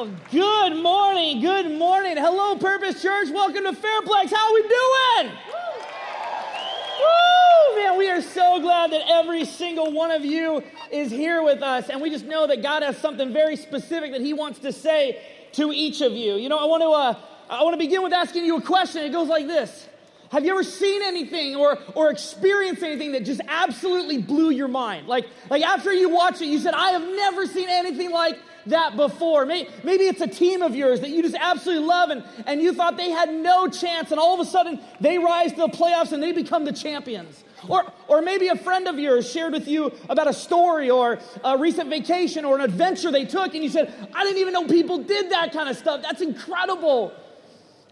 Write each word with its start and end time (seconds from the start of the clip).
Well, 0.00 0.10
good 0.30 0.82
morning, 0.82 1.42
good 1.42 1.70
morning. 1.78 2.16
Hello, 2.16 2.56
Purpose 2.56 3.02
Church. 3.02 3.28
Welcome 3.28 3.64
to 3.64 3.72
Fairplex. 3.72 4.32
How 4.32 4.48
are 4.48 4.54
we 4.54 4.62
doing? 4.62 5.36
Woo! 6.98 7.76
Man, 7.76 7.98
we 7.98 8.08
are 8.08 8.22
so 8.22 8.60
glad 8.62 8.92
that 8.92 9.02
every 9.10 9.44
single 9.44 9.92
one 9.92 10.10
of 10.10 10.24
you 10.24 10.62
is 10.90 11.10
here 11.10 11.42
with 11.42 11.62
us. 11.62 11.90
And 11.90 12.00
we 12.00 12.08
just 12.08 12.24
know 12.24 12.46
that 12.46 12.62
God 12.62 12.82
has 12.82 12.96
something 12.96 13.30
very 13.30 13.56
specific 13.56 14.12
that 14.12 14.22
He 14.22 14.32
wants 14.32 14.60
to 14.60 14.72
say 14.72 15.20
to 15.52 15.70
each 15.70 16.00
of 16.00 16.12
you. 16.12 16.36
You 16.36 16.48
know, 16.48 16.56
I 16.56 16.64
want 16.64 16.82
to, 16.82 16.88
uh, 16.88 17.14
I 17.50 17.62
want 17.62 17.74
to 17.74 17.78
begin 17.78 18.02
with 18.02 18.14
asking 18.14 18.46
you 18.46 18.56
a 18.56 18.62
question. 18.62 19.02
It 19.02 19.12
goes 19.12 19.28
like 19.28 19.46
this 19.46 19.86
Have 20.30 20.44
you 20.44 20.52
ever 20.52 20.62
seen 20.62 21.02
anything 21.02 21.56
or, 21.56 21.76
or 21.96 22.10
experienced 22.10 22.84
anything 22.84 23.12
that 23.12 23.24
just 23.24 23.40
absolutely 23.48 24.18
blew 24.18 24.50
your 24.50 24.68
mind? 24.68 25.08
Like, 25.08 25.26
like 25.50 25.62
after 25.62 25.92
you 25.92 26.08
watch 26.08 26.40
it, 26.40 26.46
you 26.46 26.60
said, 26.60 26.72
I 26.72 26.92
have 26.92 27.02
never 27.02 27.46
seen 27.46 27.68
anything 27.68 28.12
like 28.12 28.38
that 28.66 28.94
before. 28.94 29.44
Maybe, 29.44 29.68
maybe 29.82 30.04
it's 30.04 30.20
a 30.20 30.28
team 30.28 30.62
of 30.62 30.76
yours 30.76 31.00
that 31.00 31.10
you 31.10 31.22
just 31.22 31.34
absolutely 31.34 31.84
love 31.84 32.10
and, 32.10 32.22
and 32.46 32.62
you 32.62 32.72
thought 32.72 32.96
they 32.96 33.10
had 33.10 33.32
no 33.32 33.66
chance, 33.66 34.12
and 34.12 34.20
all 34.20 34.34
of 34.34 34.40
a 34.40 34.48
sudden 34.48 34.80
they 35.00 35.18
rise 35.18 35.50
to 35.52 35.62
the 35.62 35.68
playoffs 35.68 36.12
and 36.12 36.22
they 36.22 36.30
become 36.30 36.64
the 36.64 36.72
champions. 36.72 37.42
Or, 37.68 37.92
or 38.06 38.22
maybe 38.22 38.48
a 38.48 38.56
friend 38.56 38.86
of 38.86 39.00
yours 39.00 39.30
shared 39.30 39.52
with 39.52 39.66
you 39.66 39.92
about 40.08 40.28
a 40.28 40.32
story 40.32 40.90
or 40.90 41.18
a 41.44 41.58
recent 41.58 41.90
vacation 41.90 42.44
or 42.44 42.54
an 42.54 42.62
adventure 42.62 43.10
they 43.10 43.24
took, 43.24 43.54
and 43.54 43.64
you 43.64 43.68
said, 43.68 43.92
I 44.14 44.22
didn't 44.22 44.38
even 44.38 44.52
know 44.52 44.66
people 44.66 44.98
did 44.98 45.32
that 45.32 45.52
kind 45.52 45.68
of 45.68 45.76
stuff. 45.76 46.02
That's 46.02 46.22
incredible. 46.22 47.12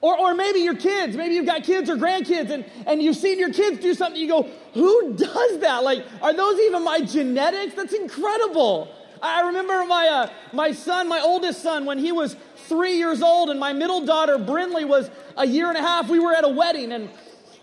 Or, 0.00 0.18
or 0.18 0.34
maybe 0.34 0.60
your 0.60 0.76
kids, 0.76 1.16
maybe 1.16 1.34
you've 1.34 1.46
got 1.46 1.64
kids 1.64 1.90
or 1.90 1.96
grandkids, 1.96 2.50
and, 2.50 2.64
and 2.86 3.02
you've 3.02 3.16
seen 3.16 3.38
your 3.38 3.52
kids 3.52 3.80
do 3.80 3.94
something, 3.94 4.20
you 4.20 4.28
go, 4.28 4.48
Who 4.74 5.14
does 5.14 5.58
that? 5.60 5.82
Like, 5.82 6.04
are 6.22 6.32
those 6.32 6.58
even 6.60 6.84
my 6.84 7.00
genetics? 7.00 7.74
That's 7.74 7.94
incredible. 7.94 8.94
I 9.20 9.40
remember 9.42 9.84
my, 9.86 10.06
uh, 10.06 10.30
my 10.52 10.70
son, 10.70 11.08
my 11.08 11.20
oldest 11.20 11.62
son, 11.62 11.84
when 11.84 11.98
he 11.98 12.12
was 12.12 12.36
three 12.68 12.96
years 12.96 13.22
old, 13.22 13.50
and 13.50 13.58
my 13.58 13.72
middle 13.72 14.06
daughter, 14.06 14.38
Brinley, 14.38 14.86
was 14.86 15.10
a 15.36 15.46
year 15.46 15.68
and 15.68 15.76
a 15.76 15.82
half. 15.82 16.08
We 16.08 16.20
were 16.20 16.32
at 16.32 16.44
a 16.44 16.48
wedding, 16.48 16.92
and 16.92 17.10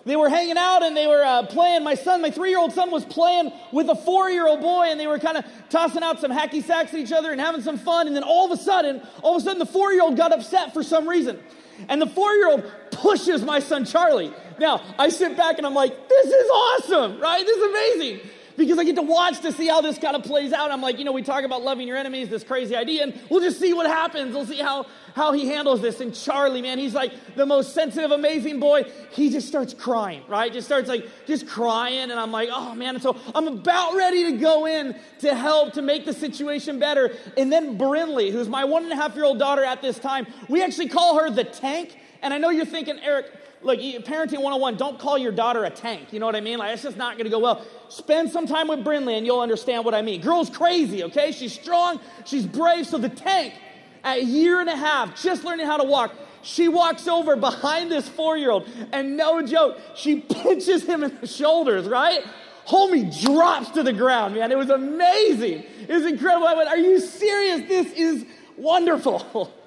they 0.06 0.16
were 0.16 0.30
hanging 0.30 0.58
out 0.58 0.84
and 0.84 0.96
they 0.96 1.08
were 1.08 1.24
uh, 1.24 1.48
playing. 1.48 1.84
My 1.84 1.96
son, 1.96 2.22
my 2.22 2.30
three 2.30 2.50
year 2.50 2.60
old 2.60 2.72
son, 2.72 2.92
was 2.92 3.04
playing 3.04 3.52
with 3.72 3.90
a 3.90 3.96
four 3.96 4.30
year 4.30 4.48
old 4.48 4.62
boy, 4.62 4.86
and 4.90 5.00
they 5.00 5.08
were 5.08 5.18
kind 5.18 5.36
of 5.36 5.46
tossing 5.70 6.04
out 6.04 6.22
some 6.22 6.32
hacky 6.32 6.64
sacks 6.64 6.94
at 6.94 7.00
each 7.00 7.12
other 7.12 7.32
and 7.32 7.42
having 7.42 7.62
some 7.62 7.78
fun. 7.78 8.06
And 8.06 8.16
then 8.16 8.24
all 8.24 8.52
of 8.52 8.58
a 8.58 8.62
sudden, 8.62 9.02
all 9.24 9.36
of 9.36 9.42
a 9.42 9.46
sudden, 9.46 9.58
the 9.58 9.66
four 9.66 9.92
year 9.94 10.04
old 10.04 10.16
got 10.16 10.32
upset 10.32 10.74
for 10.74 10.84
some 10.84 11.10
reason. 11.10 11.40
And 11.90 12.02
the 12.02 12.08
four 12.08 12.34
year 12.34 12.50
old 12.50 12.72
pushes 12.92 13.42
my 13.44 13.60
son 13.60 13.86
Charlie. 13.86 14.34
Now, 14.60 14.82
I 14.98 15.10
sit 15.10 15.36
back 15.36 15.58
and 15.58 15.68
I'm 15.68 15.74
like, 15.74 16.08
this 16.08 16.28
is 16.28 16.50
awesome, 16.50 17.20
right? 17.20 17.46
This 17.46 17.58
is 17.58 17.64
amazing 17.64 18.30
because 18.58 18.78
I 18.80 18.84
get 18.84 18.96
to 18.96 19.02
watch 19.02 19.42
to 19.42 19.52
see 19.52 19.68
how 19.68 19.82
this 19.82 19.98
kind 19.98 20.16
of 20.16 20.24
plays 20.24 20.54
out. 20.54 20.72
I'm 20.72 20.82
like, 20.82 20.98
you 20.98 21.06
know, 21.06 21.12
we 21.12 21.22
talk 21.22 21.44
about 21.44 21.64
loving 21.64 21.88
your 21.88 21.98
enemies, 21.98 22.30
this 22.30 22.44
crazy 22.44 22.76
idea, 22.76 23.04
and 23.04 23.20
we'll 23.30 23.42
just 23.42 23.60
see 23.60 23.74
what 23.74 23.88
happens. 23.88 24.34
We'll 24.34 24.46
see 24.46 24.60
how, 24.60 24.86
how 25.14 25.32
he 25.34 25.48
handles 25.48 25.82
this. 25.82 26.00
And 26.00 26.14
Charlie, 26.14 26.62
man, 26.62 26.78
he's 26.78 26.94
like 26.94 27.36
the 27.36 27.46
most 27.46 27.74
sensitive, 27.74 28.12
amazing 28.12 28.60
boy. 28.60 28.84
He 29.12 29.30
just 29.30 29.48
starts 29.48 29.74
crying, 29.74 30.24
right? 30.28 30.52
Just 30.52 30.68
starts 30.68 30.88
like 30.88 31.08
just 31.26 31.48
crying. 31.48 32.12
And 32.12 32.20
I'm 32.20 32.32
like, 32.32 32.50
oh 32.52 32.76
man. 32.76 32.96
And 32.96 33.04
so 33.04 33.18
I'm 33.34 33.48
about 33.48 33.96
ready 33.96 34.32
to 34.32 34.38
go 34.38 34.66
in 34.66 34.96
to 35.20 35.36
help 35.36 35.74
to 35.74 35.82
make 35.82 36.06
the 36.06 36.14
situation 36.14 36.80
better. 36.80 37.16
And 37.38 37.52
then 37.52 37.78
Brinley, 37.78 38.32
who's 38.32 38.48
my 38.48 38.64
one 38.64 38.84
and 38.84 38.92
a 38.92 38.96
half 38.96 39.16
year 39.16 39.26
old 39.26 39.40
daughter 39.40 39.64
at 39.64 39.82
this 39.82 40.00
time, 40.00 40.28
we 40.50 40.64
actually 40.64 40.90
call 40.90 41.20
her 41.20 41.30
the 41.30 41.44
tank. 41.44 41.98
And 42.22 42.34
I 42.34 42.38
know 42.38 42.50
you're 42.50 42.66
thinking, 42.66 43.00
Eric, 43.04 43.32
look, 43.66 43.80
parenting 43.80 44.42
101, 44.42 44.76
don't 44.78 45.00
call 45.00 45.18
your 45.18 45.32
daughter 45.32 45.66
a 45.66 45.70
tank. 45.70 46.14
You 46.14 46.20
know 46.20 46.26
what 46.26 46.36
I 46.36 46.42
mean? 46.42 46.60
Like, 46.60 46.74
it's 46.74 46.84
just 46.84 46.98
not 46.98 47.14
going 47.14 47.26
to 47.26 47.32
go 47.32 47.40
well. 47.40 47.66
Spend 47.90 48.32
some 48.32 48.46
time 48.46 48.68
with 48.68 48.86
Brinley 48.86 49.18
and 49.18 49.26
you'll 49.26 49.40
understand 49.40 49.84
what 49.84 49.96
I 49.96 50.02
mean. 50.02 50.22
Girl's 50.22 50.50
crazy, 50.50 51.04
okay? 51.04 51.32
She's 51.32 51.54
strong, 51.54 52.00
she's 52.26 52.46
brave. 52.46 52.88
So 52.88 52.98
the 52.98 53.10
tank, 53.10 53.56
at 54.04 54.20
a 54.20 54.24
year 54.24 54.60
and 54.60 54.70
a 54.70 54.76
half, 54.76 55.22
just 55.22 55.44
learning 55.44 55.66
how 55.66 55.78
to 55.78 55.84
walk, 55.84 56.14
she 56.44 56.68
walks 56.68 57.08
over 57.08 57.36
behind 57.36 57.92
this 57.92 58.08
four 58.08 58.38
year 58.38 58.52
old, 58.52 58.70
and 58.92 59.18
no 59.18 59.42
joke, 59.42 59.80
she 59.96 60.20
pinches 60.44 60.84
him 60.84 61.04
in 61.04 61.18
the 61.20 61.28
shoulders, 61.28 61.88
right? 61.88 62.24
Homie 62.68 63.22
drops 63.24 63.72
to 63.72 63.84
the 63.84 63.94
ground, 63.94 64.36
man. 64.36 64.52
It 64.52 64.58
was 64.58 64.70
amazing. 64.70 65.64
It 65.88 65.90
was 65.90 66.06
incredible. 66.06 66.48
I 66.48 66.54
went, 66.54 66.70
Are 66.70 66.78
you 66.78 67.00
serious? 67.00 67.68
This 67.68 67.92
is 67.94 68.26
wonderful. 68.58 69.52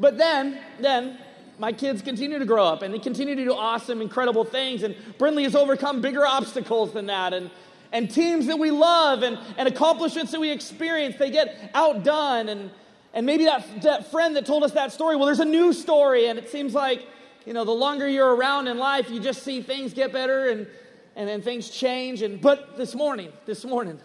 But 0.00 0.16
then, 0.16 0.58
then, 0.80 1.18
my 1.60 1.72
kids 1.72 2.00
continue 2.00 2.38
to 2.38 2.46
grow 2.46 2.64
up 2.64 2.80
and 2.80 2.92
they 2.92 2.98
continue 2.98 3.34
to 3.34 3.44
do 3.44 3.52
awesome, 3.52 4.00
incredible 4.00 4.44
things. 4.44 4.82
And 4.82 4.96
Brinley 5.18 5.42
has 5.42 5.54
overcome 5.54 6.00
bigger 6.00 6.26
obstacles 6.26 6.92
than 6.92 7.06
that. 7.06 7.34
And, 7.34 7.50
and 7.92 8.10
teams 8.10 8.46
that 8.46 8.58
we 8.58 8.70
love 8.70 9.22
and, 9.22 9.38
and 9.58 9.68
accomplishments 9.68 10.32
that 10.32 10.40
we 10.40 10.50
experience, 10.50 11.16
they 11.18 11.30
get 11.30 11.70
outdone. 11.74 12.48
And, 12.48 12.70
and 13.12 13.26
maybe 13.26 13.44
that, 13.44 13.82
that 13.82 14.10
friend 14.10 14.34
that 14.36 14.46
told 14.46 14.64
us 14.64 14.72
that 14.72 14.90
story, 14.90 15.16
well, 15.16 15.26
there's 15.26 15.40
a 15.40 15.44
new 15.44 15.74
story. 15.74 16.28
And 16.28 16.38
it 16.38 16.48
seems 16.48 16.72
like, 16.72 17.06
you 17.44 17.52
know, 17.52 17.64
the 17.64 17.72
longer 17.72 18.08
you're 18.08 18.34
around 18.34 18.66
in 18.66 18.78
life, 18.78 19.10
you 19.10 19.20
just 19.20 19.42
see 19.42 19.60
things 19.60 19.92
get 19.92 20.14
better 20.14 20.48
and, 20.48 20.66
and 21.14 21.28
then 21.28 21.42
things 21.42 21.68
change. 21.68 22.22
And, 22.22 22.40
but 22.40 22.78
this 22.78 22.94
morning, 22.94 23.34
this 23.44 23.66
morning, 23.66 24.00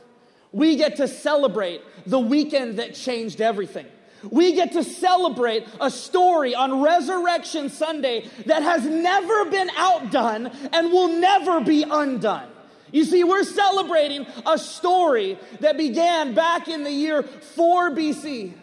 we 0.51 0.75
get 0.75 0.97
to 0.97 1.07
celebrate 1.07 1.81
the 2.05 2.19
weekend 2.19 2.79
that 2.79 2.95
changed 2.95 3.39
everything. 3.39 3.85
We 4.31 4.53
get 4.53 4.74
to 4.74 4.84
celebrate 4.84 5.68
a 5.80 5.90
story 5.90 6.56
on 6.56 6.81
Resurrection 6.81 7.69
Sunday 7.69 8.30
that 8.46 8.63
has 8.63 8.86
never 8.86 9.46
been 9.46 9.69
outdone 9.75 10.47
and 10.74 10.91
will 10.91 11.09
never 11.09 11.62
be 11.62 11.84
undone. 11.84 12.50
You 12.91 13.03
see, 13.03 13.24
we're 13.24 13.44
celebrating 13.44 14.25
a 14.46 14.58
story 14.58 15.38
that 15.59 15.78
began 15.78 16.34
back 16.34 16.68
in 16.68 16.84
the 16.84 16.91
year 16.91 17.24
4 17.24 17.91
BC. 17.91 18.53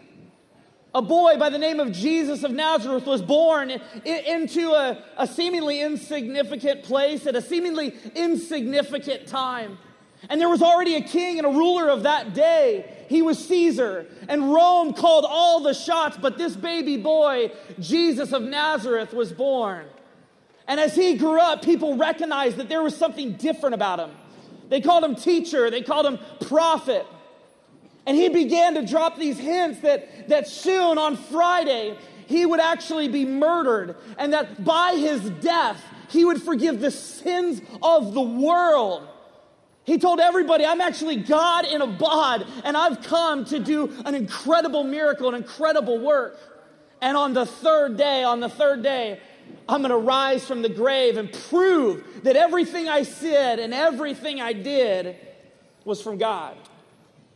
A 0.95 1.01
boy 1.01 1.37
by 1.37 1.49
the 1.49 1.57
name 1.57 1.79
of 1.79 1.91
Jesus 1.91 2.43
of 2.43 2.51
Nazareth 2.51 3.05
was 3.05 3.21
born 3.21 3.71
into 4.05 4.71
a, 4.71 5.03
a 5.17 5.27
seemingly 5.27 5.81
insignificant 5.81 6.83
place 6.83 7.25
at 7.25 7.35
a 7.35 7.41
seemingly 7.41 7.95
insignificant 8.15 9.27
time. 9.27 9.77
And 10.29 10.39
there 10.39 10.49
was 10.49 10.61
already 10.61 10.95
a 10.95 11.01
king 11.01 11.37
and 11.37 11.47
a 11.47 11.49
ruler 11.49 11.89
of 11.89 12.03
that 12.03 12.33
day. 12.33 13.02
He 13.13 13.21
was 13.21 13.37
Caesar. 13.47 14.07
And 14.27 14.51
Rome 14.51 14.91
called 14.93 15.23
all 15.27 15.59
the 15.59 15.75
shots, 15.75 16.17
but 16.19 16.35
this 16.35 16.55
baby 16.55 16.97
boy, 16.97 17.51
Jesus 17.79 18.33
of 18.33 18.41
Nazareth, 18.41 19.13
was 19.13 19.31
born. 19.31 19.85
And 20.67 20.79
as 20.79 20.95
he 20.95 21.15
grew 21.15 21.39
up, 21.39 21.61
people 21.61 21.95
recognized 21.95 22.57
that 22.57 22.69
there 22.69 22.81
was 22.81 22.97
something 22.97 23.33
different 23.33 23.75
about 23.75 23.99
him. 23.99 24.09
They 24.69 24.81
called 24.81 25.03
him 25.03 25.13
teacher, 25.13 25.69
they 25.69 25.83
called 25.83 26.07
him 26.07 26.17
prophet. 26.47 27.05
And 28.07 28.17
he 28.17 28.29
began 28.29 28.73
to 28.73 28.83
drop 28.83 29.19
these 29.19 29.37
hints 29.37 29.81
that, 29.81 30.29
that 30.29 30.47
soon 30.47 30.97
on 30.97 31.15
Friday, 31.15 31.95
he 32.25 32.47
would 32.47 32.59
actually 32.59 33.09
be 33.09 33.25
murdered, 33.25 33.95
and 34.17 34.33
that 34.33 34.65
by 34.65 34.95
his 34.95 35.29
death, 35.29 35.79
he 36.09 36.25
would 36.25 36.41
forgive 36.41 36.79
the 36.79 36.89
sins 36.89 37.61
of 37.83 38.15
the 38.15 38.21
world. 38.21 39.07
He 39.85 39.97
told 39.97 40.19
everybody, 40.19 40.65
I'm 40.65 40.79
actually 40.79 41.17
God 41.17 41.65
in 41.65 41.81
a 41.81 41.87
bod, 41.87 42.45
and 42.63 42.77
I've 42.77 43.03
come 43.03 43.43
to 43.45 43.59
do 43.59 43.91
an 44.05 44.15
incredible 44.15 44.83
miracle, 44.83 45.27
an 45.27 45.35
incredible 45.35 45.99
work. 45.99 46.39
And 47.01 47.17
on 47.17 47.33
the 47.33 47.45
third 47.45 47.97
day, 47.97 48.23
on 48.23 48.39
the 48.39 48.47
third 48.47 48.81
day, 48.81 49.19
I'm 49.67 49.81
going 49.81 49.91
to 49.91 49.97
rise 49.97 50.45
from 50.45 50.61
the 50.61 50.69
grave 50.69 51.17
and 51.17 51.31
prove 51.49 52.23
that 52.23 52.37
everything 52.37 52.87
I 52.87 53.03
said 53.03 53.59
and 53.59 53.73
everything 53.73 54.39
I 54.39 54.53
did 54.53 55.17
was 55.83 56.01
from 56.01 56.17
God. 56.17 56.55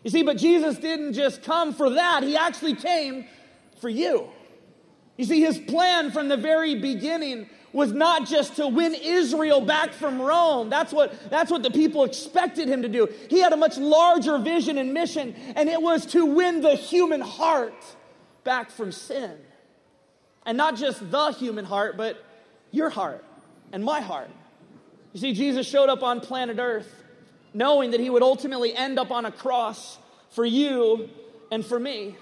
You 0.03 0.11
see, 0.11 0.23
but 0.23 0.37
Jesus 0.37 0.77
didn't 0.77 1.13
just 1.13 1.43
come 1.43 1.73
for 1.73 1.89
that, 1.91 2.23
He 2.23 2.37
actually 2.37 2.75
came 2.75 3.25
for 3.81 3.89
you. 3.89 4.29
You 5.17 5.25
see, 5.25 5.41
His 5.41 5.57
plan 5.57 6.11
from 6.11 6.29
the 6.29 6.37
very 6.37 6.75
beginning 6.75 7.49
was 7.77 7.93
not 7.93 8.25
just 8.25 8.55
to 8.55 8.67
win 8.67 8.95
Israel 8.95 9.61
back 9.61 9.93
from 9.93 10.19
Rome. 10.19 10.67
That's 10.67 10.91
what, 10.91 11.29
that's 11.29 11.51
what 11.51 11.61
the 11.61 11.69
people 11.69 12.05
expected 12.05 12.67
him 12.67 12.81
to 12.81 12.89
do. 12.89 13.07
He 13.29 13.39
had 13.39 13.53
a 13.53 13.55
much 13.55 13.77
larger 13.77 14.39
vision 14.39 14.79
and 14.79 14.95
mission, 14.95 15.35
and 15.55 15.69
it 15.69 15.79
was 15.79 16.07
to 16.07 16.25
win 16.25 16.61
the 16.61 16.73
human 16.73 17.21
heart 17.21 17.75
back 18.43 18.71
from 18.71 18.91
sin. 18.91 19.37
And 20.43 20.57
not 20.57 20.75
just 20.75 21.11
the 21.11 21.29
human 21.33 21.65
heart, 21.65 21.97
but 21.97 22.17
your 22.71 22.89
heart 22.89 23.23
and 23.71 23.83
my 23.83 24.01
heart. 24.01 24.31
You 25.13 25.19
see, 25.19 25.33
Jesus 25.33 25.67
showed 25.67 25.87
up 25.87 26.01
on 26.01 26.19
planet 26.19 26.57
Earth 26.57 26.91
knowing 27.53 27.91
that 27.91 27.99
he 27.99 28.09
would 28.09 28.23
ultimately 28.23 28.75
end 28.75 28.97
up 28.97 29.11
on 29.11 29.25
a 29.25 29.31
cross 29.31 29.99
for 30.31 30.45
you 30.45 31.09
and 31.51 31.63
for 31.63 31.79
me. 31.79 32.15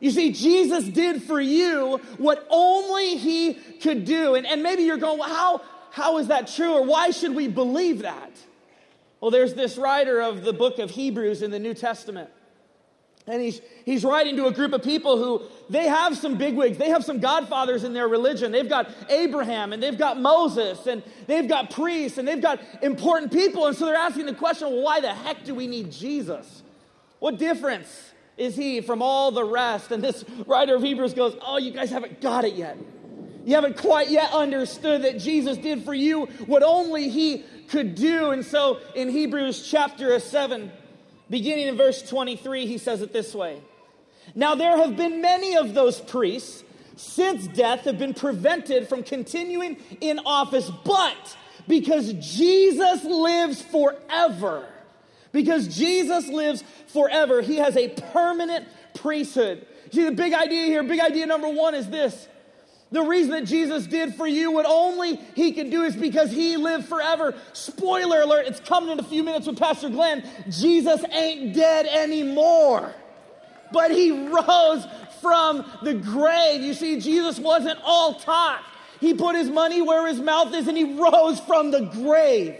You 0.00 0.10
see, 0.10 0.32
Jesus 0.32 0.84
did 0.84 1.22
for 1.22 1.40
you 1.40 1.98
what 2.18 2.46
only 2.50 3.16
He 3.16 3.54
could 3.54 4.04
do. 4.04 4.34
And, 4.34 4.46
and 4.46 4.62
maybe 4.62 4.82
you're 4.82 4.98
going, 4.98 5.18
well, 5.18 5.28
how, 5.28 5.62
how 5.90 6.18
is 6.18 6.28
that 6.28 6.48
true? 6.48 6.74
Or 6.74 6.84
why 6.84 7.10
should 7.10 7.34
we 7.34 7.48
believe 7.48 8.02
that? 8.02 8.32
Well, 9.20 9.30
there's 9.30 9.54
this 9.54 9.78
writer 9.78 10.20
of 10.20 10.44
the 10.44 10.52
book 10.52 10.78
of 10.78 10.90
Hebrews 10.90 11.42
in 11.42 11.50
the 11.50 11.58
New 11.58 11.74
Testament. 11.74 12.30
And 13.28 13.42
he's, 13.42 13.60
he's 13.84 14.04
writing 14.04 14.36
to 14.36 14.46
a 14.46 14.52
group 14.52 14.72
of 14.72 14.84
people 14.84 15.18
who 15.18 15.42
they 15.68 15.88
have 15.88 16.16
some 16.16 16.38
bigwigs. 16.38 16.78
They 16.78 16.90
have 16.90 17.04
some 17.04 17.18
godfathers 17.18 17.82
in 17.82 17.92
their 17.92 18.06
religion. 18.06 18.52
They've 18.52 18.68
got 18.68 18.88
Abraham 19.08 19.72
and 19.72 19.82
they've 19.82 19.98
got 19.98 20.20
Moses 20.20 20.86
and 20.86 21.02
they've 21.26 21.48
got 21.48 21.70
priests 21.70 22.18
and 22.18 22.28
they've 22.28 22.40
got 22.40 22.60
important 22.82 23.32
people. 23.32 23.66
And 23.66 23.76
so 23.76 23.86
they're 23.86 23.96
asking 23.96 24.26
the 24.26 24.34
question 24.34 24.68
well, 24.68 24.82
why 24.82 25.00
the 25.00 25.12
heck 25.12 25.44
do 25.44 25.56
we 25.56 25.66
need 25.66 25.90
Jesus? 25.90 26.62
What 27.18 27.38
difference 27.38 28.12
is 28.36 28.54
he 28.54 28.80
from 28.80 29.02
all 29.02 29.30
the 29.30 29.44
rest? 29.44 29.90
And 29.92 30.02
this 30.02 30.24
writer 30.46 30.76
of 30.76 30.82
Hebrews 30.82 31.14
goes, 31.14 31.36
Oh, 31.40 31.58
you 31.58 31.70
guys 31.70 31.90
haven't 31.90 32.20
got 32.20 32.44
it 32.44 32.54
yet. 32.54 32.76
You 33.44 33.54
haven't 33.54 33.78
quite 33.78 34.10
yet 34.10 34.32
understood 34.32 35.02
that 35.02 35.18
Jesus 35.18 35.56
did 35.56 35.84
for 35.84 35.94
you 35.94 36.26
what 36.46 36.62
only 36.62 37.08
he 37.08 37.44
could 37.68 37.94
do. 37.94 38.30
And 38.30 38.44
so 38.44 38.80
in 38.94 39.08
Hebrews 39.08 39.66
chapter 39.68 40.18
7, 40.18 40.70
beginning 41.30 41.68
in 41.68 41.76
verse 41.76 42.02
23, 42.02 42.66
he 42.66 42.78
says 42.78 43.02
it 43.02 43.12
this 43.12 43.34
way 43.34 43.60
Now 44.34 44.54
there 44.54 44.76
have 44.76 44.96
been 44.96 45.20
many 45.22 45.56
of 45.56 45.74
those 45.74 46.00
priests 46.00 46.64
since 46.96 47.46
death 47.46 47.82
have 47.82 47.98
been 47.98 48.14
prevented 48.14 48.88
from 48.88 49.02
continuing 49.02 49.76
in 50.00 50.18
office, 50.26 50.70
but 50.84 51.36
because 51.68 52.12
Jesus 52.14 53.04
lives 53.04 53.62
forever, 53.62 54.66
because 55.36 55.68
Jesus 55.68 56.28
lives 56.28 56.64
forever, 56.86 57.42
he 57.42 57.56
has 57.56 57.76
a 57.76 57.88
permanent 57.88 58.66
priesthood. 58.94 59.66
See, 59.92 60.02
the 60.02 60.10
big 60.10 60.32
idea 60.32 60.64
here, 60.64 60.82
big 60.82 60.98
idea 60.98 61.26
number 61.26 61.50
one 61.50 61.74
is 61.74 61.90
this. 61.90 62.26
The 62.90 63.02
reason 63.02 63.32
that 63.32 63.44
Jesus 63.44 63.86
did 63.86 64.14
for 64.14 64.26
you 64.26 64.50
what 64.50 64.64
only 64.64 65.16
he 65.34 65.52
could 65.52 65.70
do 65.70 65.82
is 65.82 65.94
because 65.94 66.30
he 66.30 66.56
lived 66.56 66.86
forever. 66.86 67.34
Spoiler 67.52 68.22
alert, 68.22 68.46
it's 68.46 68.60
coming 68.60 68.90
in 68.90 68.98
a 68.98 69.02
few 69.02 69.22
minutes 69.22 69.46
with 69.46 69.58
Pastor 69.58 69.90
Glenn. 69.90 70.26
Jesus 70.48 71.04
ain't 71.12 71.54
dead 71.54 71.84
anymore, 71.84 72.94
but 73.72 73.90
he 73.90 74.28
rose 74.28 74.86
from 75.20 75.66
the 75.82 75.94
grave. 75.94 76.62
You 76.62 76.72
see, 76.72 76.98
Jesus 76.98 77.38
wasn't 77.38 77.78
all 77.84 78.14
talk. 78.14 78.62
He 79.00 79.12
put 79.12 79.36
his 79.36 79.50
money 79.50 79.82
where 79.82 80.06
his 80.06 80.18
mouth 80.18 80.54
is 80.54 80.66
and 80.66 80.78
he 80.78 80.98
rose 80.98 81.40
from 81.40 81.72
the 81.72 81.80
grave. 81.80 82.56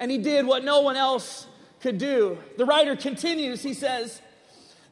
And 0.00 0.10
he 0.10 0.18
did 0.18 0.46
what 0.46 0.64
no 0.64 0.80
one 0.80 0.96
else 0.96 1.47
could 1.80 1.98
do. 1.98 2.38
The 2.56 2.64
writer 2.64 2.96
continues, 2.96 3.62
he 3.62 3.74
says, 3.74 4.20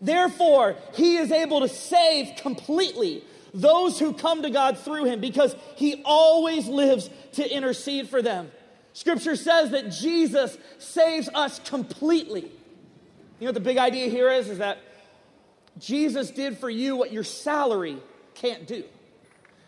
Therefore, 0.00 0.76
he 0.94 1.16
is 1.16 1.32
able 1.32 1.60
to 1.60 1.68
save 1.68 2.36
completely 2.36 3.24
those 3.54 3.98
who 3.98 4.12
come 4.12 4.42
to 4.42 4.50
God 4.50 4.78
through 4.78 5.04
him 5.04 5.20
because 5.20 5.56
he 5.76 6.02
always 6.04 6.68
lives 6.68 7.08
to 7.32 7.48
intercede 7.48 8.08
for 8.08 8.20
them. 8.20 8.50
Scripture 8.92 9.36
says 9.36 9.70
that 9.70 9.90
Jesus 9.90 10.56
saves 10.78 11.28
us 11.34 11.58
completely. 11.60 12.42
You 12.42 12.50
know 13.40 13.46
what 13.46 13.54
the 13.54 13.60
big 13.60 13.78
idea 13.78 14.08
here 14.08 14.30
is? 14.30 14.48
Is 14.48 14.58
that 14.58 14.78
Jesus 15.78 16.30
did 16.30 16.58
for 16.58 16.70
you 16.70 16.96
what 16.96 17.12
your 17.12 17.24
salary 17.24 17.98
can't 18.34 18.66
do. 18.66 18.84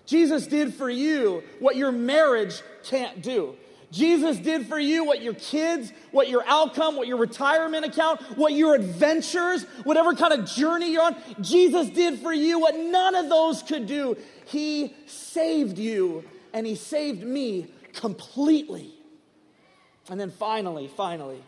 Jesus 0.06 0.46
did 0.46 0.74
for 0.74 0.88
you 0.88 1.42
what 1.58 1.76
your 1.76 1.92
marriage 1.92 2.62
can't 2.84 3.22
do. 3.22 3.56
Jesus 3.90 4.36
did 4.38 4.66
for 4.66 4.78
you 4.78 5.04
what 5.04 5.22
your 5.22 5.34
kids, 5.34 5.92
what 6.10 6.28
your 6.28 6.44
outcome, 6.46 6.96
what 6.96 7.08
your 7.08 7.16
retirement 7.16 7.86
account, 7.86 8.20
what 8.36 8.52
your 8.52 8.74
adventures, 8.74 9.64
whatever 9.84 10.14
kind 10.14 10.34
of 10.34 10.46
journey 10.46 10.92
you're 10.92 11.02
on, 11.02 11.16
Jesus 11.40 11.88
did 11.88 12.18
for 12.18 12.32
you 12.32 12.60
what 12.60 12.76
none 12.76 13.14
of 13.14 13.28
those 13.28 13.62
could 13.62 13.86
do. 13.86 14.16
He 14.46 14.94
saved 15.06 15.78
you 15.78 16.24
and 16.52 16.66
He 16.66 16.74
saved 16.74 17.22
me 17.22 17.68
completely. 17.94 18.90
And 20.10 20.20
then 20.20 20.30
finally, 20.30 20.88
finally, 20.88 21.42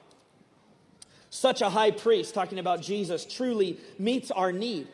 such 1.30 1.62
a 1.62 1.70
high 1.70 1.90
priest, 1.90 2.34
talking 2.34 2.58
about 2.58 2.80
Jesus, 2.80 3.24
truly 3.24 3.78
meets 3.98 4.30
our 4.30 4.50
need. 4.50 4.88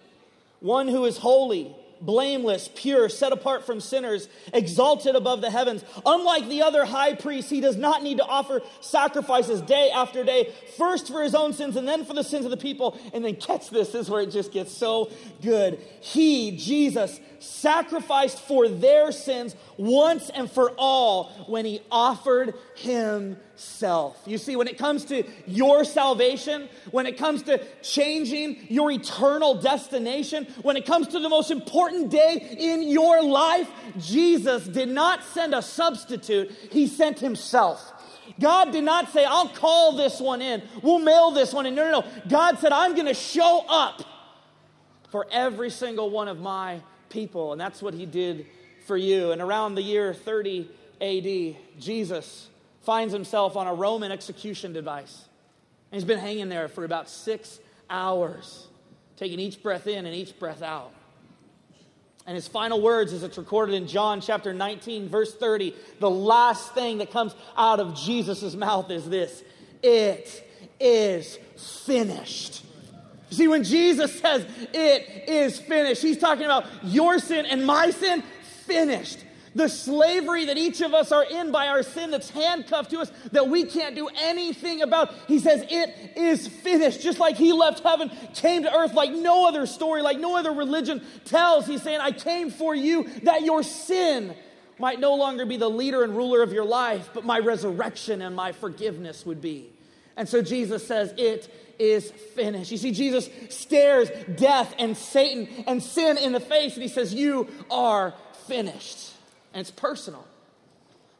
One 0.60 0.88
who 0.88 1.04
is 1.04 1.16
holy, 1.16 1.74
blameless, 2.00 2.68
pure, 2.74 3.08
set 3.08 3.32
apart 3.32 3.64
from 3.64 3.80
sinners, 3.80 4.28
exalted 4.52 5.14
above 5.14 5.40
the 5.40 5.50
heavens. 5.50 5.84
Unlike 6.04 6.48
the 6.48 6.62
other 6.62 6.84
high 6.84 7.14
priests, 7.14 7.50
he 7.50 7.60
does 7.60 7.76
not 7.76 8.02
need 8.02 8.18
to 8.18 8.24
offer 8.24 8.62
sacrifices 8.80 9.60
day 9.62 9.90
after 9.90 10.24
day, 10.24 10.52
first 10.76 11.08
for 11.08 11.22
his 11.22 11.34
own 11.34 11.52
sins 11.52 11.76
and 11.76 11.86
then 11.86 12.04
for 12.04 12.14
the 12.14 12.24
sins 12.24 12.44
of 12.44 12.50
the 12.50 12.56
people. 12.56 12.98
And 13.12 13.24
then 13.24 13.36
catch 13.36 13.70
this, 13.70 13.90
this 13.90 14.02
is 14.06 14.10
where 14.10 14.22
it 14.22 14.30
just 14.30 14.52
gets 14.52 14.72
so 14.72 15.10
good. 15.42 15.80
He, 16.00 16.56
Jesus, 16.56 17.20
sacrificed 17.38 18.40
for 18.40 18.68
their 18.68 19.12
sins 19.12 19.54
once 19.76 20.30
and 20.30 20.50
for 20.50 20.72
all 20.78 21.30
when 21.46 21.64
he 21.64 21.80
offered 21.90 22.54
himself. 22.74 23.42
You 24.26 24.38
see, 24.38 24.56
when 24.56 24.68
it 24.68 24.76
comes 24.76 25.06
to 25.06 25.24
your 25.46 25.84
salvation, 25.84 26.68
when 26.90 27.06
it 27.06 27.16
comes 27.16 27.42
to 27.44 27.64
changing 27.82 28.66
your 28.68 28.90
eternal 28.90 29.60
destination, 29.60 30.46
when 30.62 30.76
it 30.76 30.84
comes 30.84 31.08
to 31.08 31.20
the 31.20 31.28
most 31.28 31.50
important 31.50 32.10
day 32.10 32.56
in 32.58 32.82
your 32.82 33.22
life, 33.22 33.68
Jesus 33.98 34.66
did 34.66 34.88
not 34.88 35.24
send 35.24 35.54
a 35.54 35.62
substitute, 35.62 36.50
he 36.70 36.86
sent 36.86 37.18
himself. 37.18 37.92
God 38.38 38.72
did 38.72 38.84
not 38.84 39.10
say, 39.10 39.24
I'll 39.24 39.48
call 39.48 39.92
this 39.92 40.20
one 40.20 40.42
in. 40.42 40.62
We'll 40.82 40.98
mail 40.98 41.30
this 41.30 41.54
one 41.54 41.64
in. 41.64 41.74
No, 41.74 41.84
no, 41.90 42.00
no. 42.00 42.06
God 42.28 42.58
said, 42.58 42.72
I'm 42.72 42.94
going 42.94 43.06
to 43.06 43.14
show 43.14 43.64
up 43.68 44.02
for 45.10 45.26
every 45.30 45.70
single 45.70 46.10
one 46.10 46.28
of 46.28 46.40
my 46.40 46.80
people. 47.08 47.52
And 47.52 47.60
that's 47.60 47.80
what 47.80 47.94
he 47.94 48.04
did 48.04 48.46
for 48.86 48.96
you. 48.96 49.32
And 49.32 49.40
around 49.40 49.76
the 49.76 49.82
year 49.82 50.12
30 50.12 50.68
AD, 51.00 51.80
Jesus 51.80 52.48
finds 52.86 53.12
himself 53.12 53.56
on 53.56 53.66
a 53.66 53.74
Roman 53.74 54.12
execution 54.12 54.72
device. 54.72 55.24
And 55.90 56.00
he's 56.00 56.06
been 56.06 56.20
hanging 56.20 56.48
there 56.48 56.68
for 56.68 56.84
about 56.84 57.10
six 57.10 57.58
hours, 57.90 58.68
taking 59.16 59.40
each 59.40 59.62
breath 59.62 59.86
in 59.88 60.06
and 60.06 60.14
each 60.14 60.38
breath 60.38 60.62
out. 60.62 60.92
And 62.26 62.34
his 62.34 62.48
final 62.48 62.80
words, 62.80 63.12
as 63.12 63.22
it's 63.22 63.38
recorded 63.38 63.74
in 63.74 63.86
John 63.86 64.20
chapter 64.20 64.54
19, 64.54 65.08
verse 65.08 65.34
30, 65.34 65.74
the 66.00 66.10
last 66.10 66.74
thing 66.74 66.98
that 66.98 67.10
comes 67.10 67.34
out 67.56 67.78
of 67.78 67.94
Jesus' 67.94 68.54
mouth 68.54 68.90
is 68.90 69.08
this 69.08 69.42
It 69.82 70.48
is 70.80 71.38
finished. 71.56 72.64
See, 73.30 73.48
when 73.48 73.64
Jesus 73.64 74.18
says 74.20 74.46
it 74.72 75.28
is 75.28 75.58
finished, 75.58 76.02
he's 76.02 76.18
talking 76.18 76.44
about 76.44 76.66
your 76.84 77.18
sin 77.18 77.46
and 77.46 77.66
my 77.66 77.90
sin 77.90 78.22
finished. 78.66 79.18
The 79.56 79.68
slavery 79.68 80.44
that 80.44 80.58
each 80.58 80.82
of 80.82 80.92
us 80.92 81.12
are 81.12 81.24
in 81.24 81.50
by 81.50 81.68
our 81.68 81.82
sin 81.82 82.10
that's 82.10 82.28
handcuffed 82.28 82.90
to 82.90 83.00
us 83.00 83.10
that 83.32 83.48
we 83.48 83.64
can't 83.64 83.94
do 83.94 84.06
anything 84.20 84.82
about. 84.82 85.14
He 85.26 85.38
says 85.38 85.64
it 85.70 86.12
is 86.14 86.46
finished. 86.46 87.00
Just 87.00 87.18
like 87.18 87.36
he 87.36 87.54
left 87.54 87.80
heaven, 87.80 88.10
came 88.34 88.64
to 88.64 88.72
earth 88.72 88.92
like 88.92 89.12
no 89.12 89.48
other 89.48 89.64
story, 89.64 90.02
like 90.02 90.20
no 90.20 90.36
other 90.36 90.52
religion 90.52 91.02
tells. 91.24 91.66
He's 91.66 91.80
saying, 91.80 92.00
I 92.02 92.12
came 92.12 92.50
for 92.50 92.74
you 92.74 93.04
that 93.22 93.42
your 93.42 93.62
sin 93.62 94.34
might 94.78 95.00
no 95.00 95.14
longer 95.14 95.46
be 95.46 95.56
the 95.56 95.70
leader 95.70 96.04
and 96.04 96.14
ruler 96.14 96.42
of 96.42 96.52
your 96.52 96.66
life, 96.66 97.08
but 97.14 97.24
my 97.24 97.38
resurrection 97.38 98.20
and 98.20 98.36
my 98.36 98.52
forgiveness 98.52 99.24
would 99.24 99.40
be. 99.40 99.70
And 100.18 100.28
so 100.28 100.42
Jesus 100.42 100.86
says, 100.86 101.14
It 101.16 101.50
is 101.78 102.10
finished. 102.10 102.70
You 102.70 102.76
see, 102.76 102.92
Jesus 102.92 103.30
stares 103.48 104.10
death 104.36 104.74
and 104.78 104.94
Satan 104.94 105.48
and 105.66 105.82
sin 105.82 106.18
in 106.18 106.32
the 106.32 106.40
face, 106.40 106.74
and 106.74 106.82
he 106.82 106.90
says, 106.90 107.14
You 107.14 107.48
are 107.70 108.12
finished. 108.46 109.14
And 109.56 109.62
it's 109.62 109.70
personal. 109.70 110.22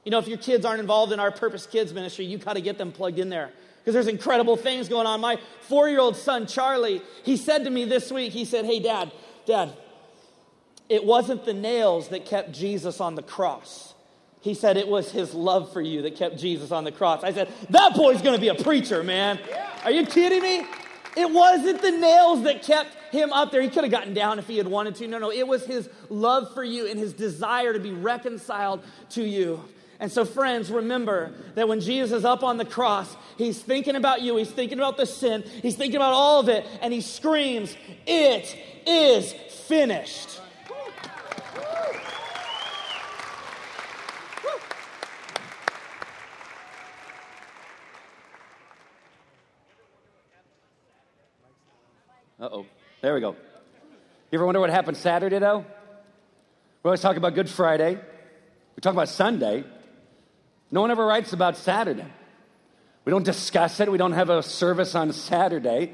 You 0.05 0.11
know, 0.11 0.19
if 0.19 0.29
your 0.29 0.37
kids 0.37 0.67
aren't 0.67 0.81
involved 0.81 1.11
in 1.11 1.19
our 1.19 1.31
Purpose 1.31 1.67
Kids 1.67 1.95
ministry, 1.95 2.27
you 2.27 2.37
got 2.37 2.53
to 2.53 2.61
get 2.61 2.77
them 2.77 2.93
plugged 2.93 3.19
in 3.19 3.31
there 3.31 3.51
because 3.79 3.95
there's 3.95 4.09
incredible 4.09 4.59
things 4.59 4.91
going 4.91 5.07
on. 5.07 5.23
My 5.23 5.39
four 5.63 5.89
year 5.89 6.01
old 6.01 6.17
son, 6.17 6.47
Charlie, 6.47 7.01
he 7.23 7.39
said 7.39 7.65
to 7.65 7.71
me 7.71 7.87
this 7.87 8.13
week, 8.13 8.35
he 8.35 8.45
said, 8.45 8.67
Hey, 8.67 8.79
dad, 8.79 9.11
dad, 9.47 9.73
it 10.91 11.03
wasn't 11.03 11.47
the 11.47 11.55
nails 11.55 12.09
that 12.09 12.27
kept 12.27 12.53
Jesus 12.53 13.01
on 13.01 13.15
the 13.15 13.23
cross. 13.23 13.95
He 14.43 14.53
said 14.53 14.77
it 14.77 14.87
was 14.87 15.11
his 15.11 15.33
love 15.33 15.73
for 15.73 15.81
you 15.81 16.03
that 16.03 16.17
kept 16.17 16.37
Jesus 16.37 16.73
on 16.73 16.85
the 16.85 16.93
cross. 16.93 17.25
I 17.25 17.33
said, 17.33 17.51
That 17.71 17.95
boy's 17.95 18.21
gonna 18.21 18.37
be 18.37 18.49
a 18.49 18.55
preacher, 18.55 19.03
man. 19.03 19.41
Are 19.83 19.91
you 19.91 20.05
kidding 20.05 20.43
me? 20.43 20.67
It 21.17 21.31
wasn't 21.31 21.81
the 21.81 21.93
nails 21.93 22.43
that 22.43 22.63
kept 22.63 22.95
him 23.11 23.33
up 23.33 23.51
there. 23.51 23.63
He 23.63 23.69
could 23.69 23.85
have 23.85 23.91
gotten 23.91 24.15
down 24.15 24.39
if 24.39 24.47
he 24.47 24.57
had 24.57 24.69
wanted 24.69 24.95
to. 24.97 25.09
No, 25.09 25.19
no, 25.19 25.31
it 25.31 25.47
was 25.47 25.65
his 25.65 25.89
love 26.09 26.53
for 26.55 26.65
you 26.65 26.87
and 26.87 26.99
his 26.99 27.13
desire 27.13 27.73
to 27.73 27.81
be 27.81 27.93
reconciled 27.93 28.83
to 29.11 29.23
you. 29.23 29.63
And 29.99 30.13
so, 30.13 30.25
friends, 30.25 30.71
remember 30.71 31.33
that 31.55 31.69
when 31.69 31.81
Jesus 31.81 32.13
is 32.13 32.25
up 32.25 32.43
on 32.43 32.59
the 32.59 32.65
cross, 32.65 33.17
he's 33.39 33.59
thinking 33.61 33.97
about 33.97 34.21
you, 34.21 34.37
he's 34.37 34.51
thinking 34.51 34.79
about 34.79 34.97
the 34.99 35.07
sin, 35.07 35.43
he's 35.63 35.75
thinking 35.75 35.97
about 35.97 36.13
all 36.13 36.41
of 36.41 36.49
it, 36.49 36.67
and 36.83 36.93
he 36.93 37.01
screams, 37.01 37.75
It 38.07 38.57
is 38.87 39.33
finished. 39.33 40.41
Uh 52.39 52.49
oh. 52.53 52.67
There 53.07 53.15
we 53.15 53.21
go. 53.21 53.37
You 54.33 54.39
ever 54.39 54.47
wonder 54.47 54.61
what 54.61 54.69
happened 54.69 54.97
Saturday, 54.97 55.39
though? 55.39 55.59
We 55.59 56.89
always 56.89 57.01
talk 57.01 57.17
about 57.17 57.37
Good 57.37 57.49
Friday. 57.49 57.95
We 57.95 58.81
talk 58.81 58.95
about 58.95 59.09
Sunday. 59.09 59.63
No 60.73 60.81
one 60.81 60.91
ever 60.91 61.07
writes 61.07 61.33
about 61.33 61.57
Saturday. 61.57 62.09
We 63.05 63.13
don't 63.13 63.23
discuss 63.23 63.79
it. 63.79 63.93
We 63.93 63.97
don't 63.97 64.15
have 64.15 64.29
a 64.29 64.43
service 64.43 64.97
on 64.97 65.13
Saturday. 65.13 65.93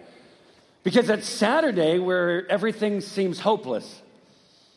Because 0.85 1.11
it's 1.11 1.29
Saturday 1.29 1.99
where 1.99 2.51
everything 2.51 3.03
seems 3.03 3.41
hopeless. 3.41 4.01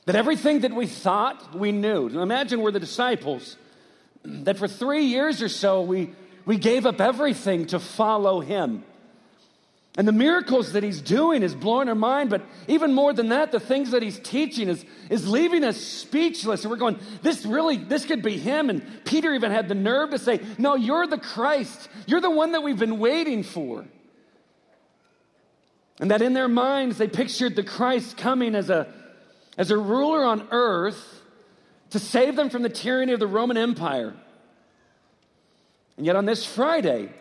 That 0.04 0.18
everything 0.18 0.60
that 0.60 0.74
we 0.74 0.88
thought 0.88 1.56
we 1.56 1.72
knew. 1.72 2.10
Imagine 2.20 2.60
we're 2.60 2.72
the 2.72 2.82
disciples. 2.82 3.56
That 4.26 4.58
for 4.58 4.68
three 4.68 5.06
years 5.06 5.42
or 5.42 5.48
so 5.48 5.84
we, 5.84 6.12
we 6.46 6.58
gave 6.58 6.86
up 6.86 7.00
everything 7.00 7.68
to 7.68 7.80
follow 7.80 8.42
him. 8.42 8.84
And 9.98 10.06
the 10.06 10.12
miracles 10.12 10.74
that 10.74 10.84
he's 10.84 11.00
doing 11.00 11.42
is 11.42 11.56
blowing 11.56 11.88
our 11.88 11.96
mind, 11.96 12.30
but 12.30 12.42
even 12.68 12.94
more 12.94 13.14
than 13.14 13.30
that, 13.30 13.54
the 13.54 13.62
things 13.62 13.92
that 13.92 14.02
he's 14.02 14.20
teaching 14.20 14.68
is, 14.68 14.84
is 15.10 15.28
leaving 15.28 15.64
us 15.64 15.78
speechless. 15.78 16.64
And 16.64 16.72
we're 16.72 16.78
going, 16.78 17.00
this 17.22 17.46
really, 17.46 17.78
this 17.78 18.04
could 18.06 18.22
be 18.22 18.38
him. 18.38 18.70
And 18.70 18.84
Peter 19.06 19.34
even 19.34 19.52
had 19.52 19.70
the 19.70 19.76
nerve 19.76 20.10
to 20.10 20.20
say, 20.20 20.42
No, 20.58 20.76
you're 20.76 21.08
the 21.08 21.18
Christ. 21.18 21.88
You're 22.08 22.20
the 22.20 22.30
one 22.30 22.52
that 22.52 22.62
we've 22.62 22.78
been 22.78 23.00
waiting 23.00 23.44
for. 23.44 23.86
And 26.02 26.12
that 26.12 26.22
in 26.22 26.34
their 26.34 26.50
minds, 26.50 26.98
they 26.98 27.08
pictured 27.08 27.56
the 27.56 27.64
Christ 27.64 28.18
coming 28.18 28.54
as 28.54 28.70
a, 28.70 28.94
as 29.58 29.72
a 29.72 29.78
ruler 29.78 30.26
on 30.26 30.50
earth 30.52 31.22
to 31.92 32.00
save 32.00 32.36
them 32.36 32.50
from 32.50 32.64
the 32.64 32.70
tyranny 32.70 33.14
of 33.14 33.22
the 33.22 33.28
Roman 33.28 33.56
Empire. 33.56 34.14
And 35.96 36.06
yet 36.06 36.18
on 36.18 36.26
this 36.26 36.46
Friday, 36.46 37.14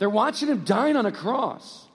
they're 0.00 0.10
watching 0.10 0.48
him 0.48 0.64
dying 0.64 0.96
on 0.96 1.04
a 1.04 1.12
cross. 1.12 1.86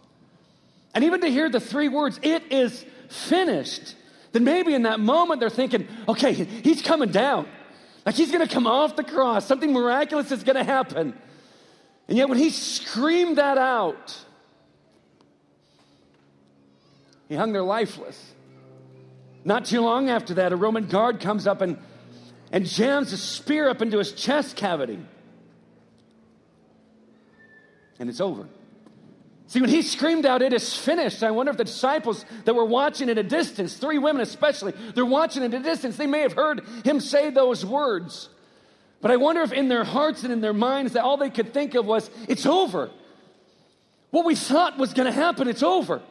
And 0.94 1.04
even 1.04 1.22
to 1.22 1.28
hear 1.28 1.50
the 1.50 1.60
three 1.60 1.90
words, 1.90 2.20
it 2.22 2.44
is 2.52 2.86
finished, 3.10 3.96
then 4.32 4.44
maybe 4.44 4.76
in 4.76 4.84
that 4.84 5.00
moment 5.00 5.40
they're 5.40 5.50
thinking, 5.50 5.88
okay, 6.08 6.32
he's 6.32 6.84
coming 6.84 7.10
down. 7.10 7.48
Like 8.06 8.14
he's 8.14 8.32
gonna 8.32 8.48
come 8.48 8.68
off 8.68 8.96
the 8.96 9.04
cross. 9.04 9.48
Something 9.48 9.74
miraculous 9.74 10.32
is 10.32 10.44
gonna 10.44 10.64
happen. 10.64 11.18
And 12.08 12.16
yet 12.16 12.30
when 12.30 12.38
he 12.38 12.52
screamed 12.52 13.40
that 13.40 13.58
out, 13.58 14.16
he 17.28 17.34
hung 17.34 17.54
there 17.54 17.64
lifeless. 17.64 18.34
Not 19.44 19.66
too 19.66 19.82
long 19.82 20.10
after 20.10 20.36
that, 20.36 20.54
a 20.54 20.56
Roman 20.56 20.86
guard 20.86 21.20
comes 21.22 21.48
up 21.48 21.62
and, 21.62 21.80
and 22.52 22.68
jams 22.68 23.14
a 23.14 23.18
spear 23.18 23.68
up 23.68 23.82
into 23.82 23.98
his 23.98 24.12
chest 24.12 24.56
cavity. 24.56 25.00
And 28.00 28.10
it's 28.10 28.22
over. 28.22 28.48
See, 29.48 29.62
when 29.62 29.70
he 29.70 29.82
screamed 29.82 30.25
out, 30.25 30.42
It 30.42 30.54
is 30.54 30.75
finished, 30.75 31.24
I 31.24 31.32
wonder 31.32 31.52
if 31.52 31.58
the 31.58 31.66
disciples 31.66 32.25
that 32.46 32.56
were 32.56 32.66
watching 32.66 33.10
at 33.10 33.18
a 33.18 33.24
distance, 33.24 33.75
three 33.75 33.98
women 33.98 34.22
especially, 34.22 34.74
they're 34.94 35.06
watching 35.06 35.44
at 35.44 35.54
a 35.54 35.60
distance, 35.60 35.98
they 35.98 36.08
may 36.08 36.22
have 36.22 36.34
heard 36.34 36.62
him 36.84 37.00
say 37.00 37.30
those 37.30 37.66
words. 37.66 38.30
But 39.02 39.12
I 39.12 39.18
wonder 39.18 39.42
if 39.42 39.52
in 39.52 39.68
their 39.68 39.84
hearts 39.84 40.24
and 40.24 40.34
in 40.34 40.42
their 40.42 40.54
minds 40.54 40.94
that 40.94 41.04
all 41.04 41.18
they 41.18 41.30
could 41.30 41.54
think 41.54 41.75
of 41.75 41.86
was, 41.86 42.10
It's 42.28 42.46
over. 42.46 42.90
What 44.10 44.25
we 44.25 44.36
thought 44.36 44.78
was 44.78 44.94
going 44.94 45.08
to 45.08 45.12
happen, 45.12 45.48
it's 45.48 45.64
over. 45.64 46.02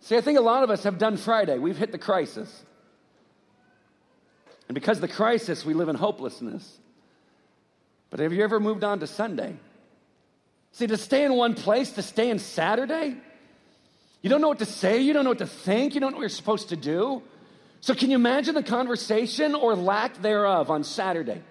See, 0.00 0.16
I 0.16 0.20
think 0.20 0.38
a 0.38 0.42
lot 0.42 0.62
of 0.62 0.70
us 0.70 0.84
have 0.84 0.96
done 0.96 1.16
Friday. 1.16 1.58
We've 1.58 1.76
hit 1.76 1.92
the 1.92 1.98
crisis. 1.98 2.64
And 4.68 4.74
because 4.74 5.00
the 5.00 5.08
crisis, 5.08 5.64
we 5.64 5.74
live 5.74 5.88
in 5.88 5.96
hopelessness. 5.96 6.78
But 8.10 8.20
have 8.20 8.32
you 8.32 8.44
ever 8.44 8.60
moved 8.60 8.84
on 8.84 9.00
to 9.00 9.06
Sunday? 9.06 9.56
See, 10.72 10.86
to 10.86 10.96
stay 10.96 11.24
in 11.24 11.34
one 11.34 11.54
place, 11.54 11.92
to 11.92 12.02
stay 12.02 12.30
in 12.30 12.38
Saturday, 12.38 13.16
you 14.22 14.30
don't 14.30 14.40
know 14.40 14.48
what 14.48 14.58
to 14.58 14.66
say, 14.66 15.00
you 15.00 15.12
don't 15.12 15.24
know 15.24 15.30
what 15.30 15.38
to 15.38 15.46
think, 15.46 15.94
you 15.94 16.00
don't 16.00 16.12
know 16.12 16.18
what 16.18 16.22
you're 16.22 16.28
supposed 16.28 16.70
to 16.70 16.76
do. 16.76 17.22
So, 17.80 17.94
can 17.94 18.10
you 18.10 18.16
imagine 18.16 18.54
the 18.54 18.62
conversation 18.62 19.54
or 19.54 19.74
lack 19.74 20.20
thereof 20.20 20.70
on 20.70 20.84
Saturday? 20.84 21.42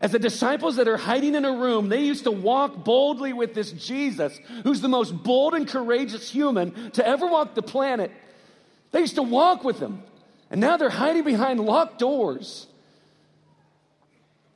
As 0.00 0.12
the 0.12 0.18
disciples 0.18 0.76
that 0.76 0.86
are 0.86 0.96
hiding 0.96 1.34
in 1.34 1.44
a 1.44 1.52
room, 1.52 1.88
they 1.88 2.04
used 2.04 2.24
to 2.24 2.30
walk 2.30 2.84
boldly 2.84 3.32
with 3.32 3.54
this 3.54 3.72
Jesus, 3.72 4.38
who's 4.62 4.80
the 4.80 4.88
most 4.88 5.12
bold 5.24 5.54
and 5.54 5.66
courageous 5.66 6.30
human 6.30 6.92
to 6.92 7.06
ever 7.06 7.26
walk 7.26 7.54
the 7.54 7.62
planet. 7.62 8.12
They 8.92 9.00
used 9.00 9.16
to 9.16 9.22
walk 9.22 9.64
with 9.64 9.80
him. 9.80 10.02
And 10.50 10.60
now 10.60 10.76
they're 10.76 10.88
hiding 10.88 11.24
behind 11.24 11.60
locked 11.60 11.98
doors. 11.98 12.66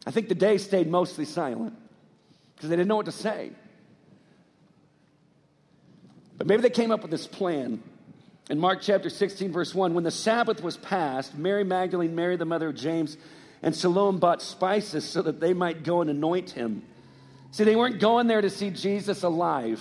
I 0.06 0.10
think 0.10 0.28
the 0.28 0.34
day 0.34 0.58
stayed 0.58 0.88
mostly 0.88 1.24
silent 1.24 1.76
because 2.54 2.70
they 2.70 2.76
didn't 2.76 2.88
know 2.88 2.96
what 2.96 3.06
to 3.06 3.12
say. 3.12 3.52
But 6.42 6.48
maybe 6.48 6.62
they 6.62 6.70
came 6.70 6.90
up 6.90 7.02
with 7.02 7.12
this 7.12 7.28
plan. 7.28 7.80
In 8.50 8.58
Mark 8.58 8.80
chapter 8.82 9.08
16, 9.08 9.52
verse 9.52 9.72
1, 9.72 9.94
when 9.94 10.02
the 10.02 10.10
Sabbath 10.10 10.60
was 10.60 10.76
passed, 10.76 11.38
Mary 11.38 11.62
Magdalene, 11.62 12.16
Mary 12.16 12.34
the 12.34 12.44
mother 12.44 12.70
of 12.70 12.74
James, 12.74 13.16
and 13.62 13.72
Salome 13.72 14.18
bought 14.18 14.42
spices 14.42 15.04
so 15.04 15.22
that 15.22 15.38
they 15.38 15.54
might 15.54 15.84
go 15.84 16.00
and 16.00 16.10
anoint 16.10 16.50
him. 16.50 16.82
See, 17.52 17.62
they 17.62 17.76
weren't 17.76 18.00
going 18.00 18.26
there 18.26 18.40
to 18.40 18.50
see 18.50 18.70
Jesus 18.70 19.22
alive. 19.22 19.80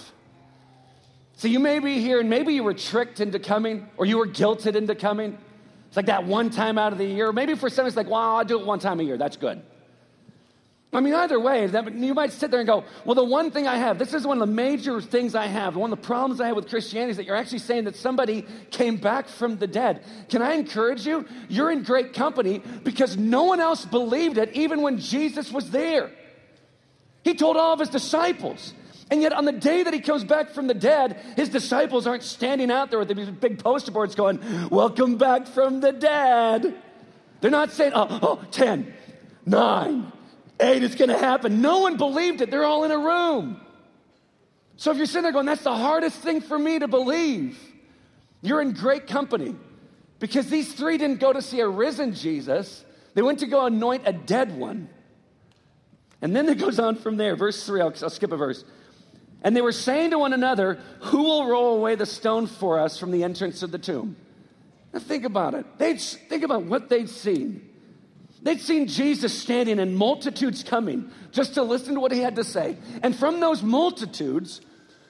So 1.38 1.48
you 1.48 1.60
may 1.60 1.80
be 1.80 2.00
here 2.00 2.20
and 2.20 2.30
maybe 2.30 2.54
you 2.54 2.62
were 2.62 2.76
tricked 2.76 3.22
into 3.22 3.40
coming 3.40 3.90
or 3.98 4.06
you 4.06 4.20
were 4.20 4.28
guilted 4.28 4.76
into 4.76 4.94
coming. 4.94 5.40
It's 5.88 5.98
like 5.98 6.06
that 6.06 6.26
one 6.26 6.52
time 6.52 6.78
out 6.78 6.92
of 6.92 7.00
the 7.00 7.06
year. 7.06 7.32
Maybe 7.32 7.56
for 7.56 7.72
some 7.72 7.88
it's 7.88 7.96
like, 7.96 8.08
well, 8.08 8.22
I'll 8.36 8.46
do 8.46 8.60
it 8.60 8.68
one 8.68 8.78
time 8.78 9.00
a 9.00 9.04
year. 9.04 9.18
That's 9.18 9.36
good. 9.36 9.64
I 10.94 11.00
mean, 11.00 11.14
either 11.14 11.40
way, 11.40 11.68
that, 11.68 11.94
you 11.96 12.14
might 12.14 12.34
sit 12.34 12.52
there 12.52 12.60
and 12.60 12.68
go, 12.68 12.84
well, 13.06 13.16
the 13.16 13.24
one 13.24 13.50
thing 13.50 13.66
I 13.66 13.78
have, 13.78 13.98
this 13.98 14.14
is 14.14 14.28
one 14.28 14.42
of 14.42 14.48
the 14.48 14.54
major 14.54 15.00
things 15.00 15.36
I 15.36 15.46
have, 15.46 15.78
one 15.78 15.94
of 15.94 16.02
the 16.02 16.06
problems 16.06 16.42
I 16.42 16.48
have 16.48 16.58
with 16.58 16.68
Christianity 16.70 17.12
is 17.12 17.18
that 17.18 17.26
you're 17.26 17.36
actually 17.36 17.60
saying 17.60 17.86
that 17.86 17.96
somebody 17.96 18.46
came 18.72 18.98
back 18.98 19.30
from 19.30 19.58
the 19.58 19.68
dead. 19.68 20.04
Can 20.28 20.42
I 20.42 20.54
encourage 20.54 21.08
you? 21.08 21.26
You're 21.48 21.72
in 21.72 21.84
great 21.84 22.14
company 22.14 22.62
because 22.84 23.16
no 23.16 23.46
one 23.46 23.62
else 23.62 23.86
believed 23.86 24.38
it 24.38 24.52
even 24.54 24.82
when 24.82 24.98
Jesus 24.98 25.50
was 25.50 25.72
there. 25.72 26.12
He 27.24 27.36
told 27.36 27.56
all 27.56 27.72
of 27.72 27.80
his 27.80 27.90
disciples. 27.90 28.74
And 29.10 29.22
yet, 29.22 29.34
on 29.34 29.46
the 29.46 29.52
day 29.52 29.84
that 29.84 29.94
he 29.94 30.00
comes 30.00 30.24
back 30.24 30.52
from 30.52 30.68
the 30.68 30.74
dead, 30.74 31.18
his 31.36 31.50
disciples 31.50 32.08
aren't 32.08 32.24
standing 32.24 32.72
out 32.72 32.90
there 32.90 33.00
with 33.00 33.14
these 33.14 33.30
big 33.30 33.60
poster 33.60 33.92
boards 33.92 34.16
going, 34.16 34.40
Welcome 34.70 35.18
back 35.18 35.48
from 35.48 35.82
the 35.82 35.92
dead. 35.92 36.82
They're 37.42 37.52
not 37.52 37.72
saying, 37.72 37.92
Oh, 37.94 38.20
oh 38.22 38.46
10, 38.52 38.94
9, 39.46 40.12
eight, 40.62 40.84
it's 40.84 40.96
going 40.96 41.10
to 41.10 41.18
happen. 41.18 41.62
No 41.62 41.80
one 41.80 41.98
believed 41.98 42.42
it. 42.42 42.52
They're 42.52 42.66
all 42.66 42.84
in 42.84 42.92
a 42.92 42.98
room. 42.98 43.60
So 44.78 44.92
if 44.92 44.98
you're 44.98 45.06
sitting 45.06 45.24
there 45.24 45.32
going, 45.32 45.46
that's 45.46 45.64
the 45.64 45.76
hardest 45.76 46.18
thing 46.18 46.42
for 46.42 46.58
me 46.58 46.80
to 46.80 46.88
believe, 46.88 47.60
you're 48.42 48.62
in 48.62 48.74
great 48.74 49.08
company. 49.08 49.56
Because 50.20 50.48
these 50.50 50.74
three 50.74 50.98
didn't 50.98 51.20
go 51.20 51.34
to 51.34 51.42
see 51.42 51.60
a 51.60 51.68
risen 51.68 52.14
Jesus, 52.14 52.84
they 53.14 53.22
went 53.22 53.40
to 53.40 53.48
go 53.48 53.66
anoint 53.66 54.04
a 54.06 54.14
dead 54.14 54.58
one. 54.58 54.90
And 56.22 56.36
then 56.36 56.48
it 56.48 56.60
goes 56.60 56.80
on 56.80 56.96
from 56.96 57.18
there. 57.18 57.36
Verse 57.36 57.66
three, 57.66 57.82
I'll, 57.82 57.94
I'll 58.02 58.10
skip 58.10 58.32
a 58.32 58.38
verse. 58.38 58.64
And 59.44 59.56
they 59.56 59.62
were 59.62 59.72
saying 59.72 60.12
to 60.12 60.20
one 60.20 60.34
another, 60.34 60.80
Who 61.02 61.24
will 61.24 61.48
roll 61.48 61.78
away 61.78 61.96
the 61.96 62.06
stone 62.06 62.46
for 62.46 62.80
us 62.80 63.00
from 63.00 63.12
the 63.12 63.24
entrance 63.24 63.64
of 63.64 63.72
the 63.72 63.80
tomb? 63.80 64.16
Now 64.94 65.00
think 65.00 65.26
about 65.26 65.56
it. 65.56 65.66
They'd 65.78 66.00
think 66.00 66.44
about 66.44 66.64
what 66.64 66.90
they'd 66.90 67.10
seen. 67.10 67.68
They'd 68.44 68.60
seen 68.60 68.88
Jesus 68.88 69.40
standing 69.40 69.80
and 69.80 69.96
multitudes 69.96 70.64
coming 70.64 71.12
just 71.32 71.54
to 71.56 71.64
listen 71.64 71.94
to 71.94 72.00
what 72.00 72.12
he 72.12 72.20
had 72.20 72.36
to 72.38 72.44
say. 72.44 72.78
And 73.04 73.16
from 73.16 73.40
those 73.40 73.62
multitudes, 73.62 74.62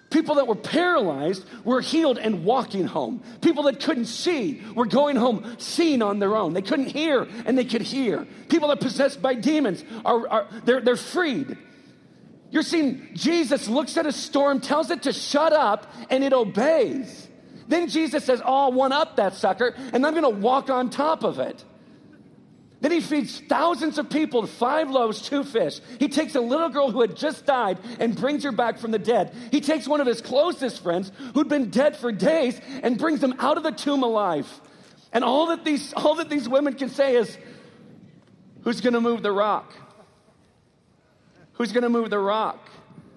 people 0.10 0.36
that 0.36 0.48
were 0.48 0.56
paralyzed 0.56 1.46
were 1.64 1.80
healed 1.80 2.18
and 2.18 2.44
walking 2.44 2.86
home. 2.86 3.24
People 3.42 3.64
that 3.64 3.80
couldn't 3.80 4.06
see 4.06 4.62
were 4.76 4.86
going 4.86 5.16
home 5.16 5.56
seeing 5.60 6.02
on 6.02 6.20
their 6.20 6.36
own. 6.36 6.54
They 6.54 6.62
couldn't 6.62 6.88
hear 6.88 7.28
and 7.46 7.58
they 7.58 7.64
could 7.64 7.82
hear. 7.82 8.28
People 8.50 8.68
that 8.68 8.82
possessed 8.82 9.22
by 9.22 9.36
demons 9.36 9.84
are, 10.04 10.28
are 10.28 10.48
they're, 10.66 10.82
they're 10.82 10.98
freed. 10.98 11.58
You're 12.52 12.64
seeing 12.64 13.08
Jesus 13.14 13.70
looks 13.70 13.96
at 13.96 14.06
a 14.06 14.12
storm, 14.12 14.60
tells 14.60 14.92
it 14.92 15.04
to 15.04 15.14
shut 15.14 15.54
up, 15.54 15.90
and 16.10 16.22
it 16.22 16.34
obeys. 16.34 17.30
Then 17.70 17.88
Jesus 17.88 18.26
says, 18.26 18.42
Oh, 18.44 18.66
I'll 18.66 18.72
one 18.74 18.92
up 18.92 19.16
that 19.16 19.36
sucker, 19.36 19.74
and 19.94 20.06
I'm 20.06 20.14
gonna 20.14 20.30
walk 20.30 20.70
on 20.70 20.90
top 20.90 21.24
of 21.24 21.40
it. 21.40 21.64
Then 22.82 22.92
he 22.92 23.00
feeds 23.00 23.40
thousands 23.40 23.98
of 24.00 24.10
people 24.10 24.46
five 24.48 24.90
loaves, 24.90 25.22
two 25.22 25.44
fish. 25.44 25.80
He 26.00 26.10
takes 26.10 26.36
a 26.36 26.42
little 26.42 26.70
girl 26.70 26.92
who 26.92 27.02
had 27.02 27.16
just 27.16 27.46
died 27.46 27.78
and 28.00 28.16
brings 28.16 28.44
her 28.44 28.52
back 28.52 28.80
from 28.80 28.92
the 28.92 29.00
dead. 29.00 29.34
He 29.52 29.62
takes 29.62 29.88
one 29.88 30.02
of 30.02 30.08
his 30.08 30.20
closest 30.20 30.82
friends 30.82 31.12
who'd 31.34 31.48
been 31.48 31.70
dead 31.70 31.96
for 31.96 32.12
days 32.12 32.60
and 32.82 32.98
brings 32.98 33.22
them 33.22 33.36
out 33.38 33.58
of 33.58 33.64
the 33.64 33.72
tomb 33.72 34.02
alive. 34.04 34.48
And 35.14 35.24
all 35.24 35.48
that 35.48 35.64
these, 35.64 35.94
all 35.94 36.16
that 36.16 36.30
these 36.30 36.50
women 36.50 36.74
can 36.74 36.90
say 36.90 37.16
is, 37.16 37.38
Who's 38.64 38.82
going 38.82 38.94
to 38.94 39.02
move 39.02 39.24
the 39.24 39.32
rock? 39.32 39.74
Who's 41.54 41.72
going 41.72 41.84
to 41.84 41.90
move 41.90 42.10
the 42.10 42.20
rock? 42.20 42.70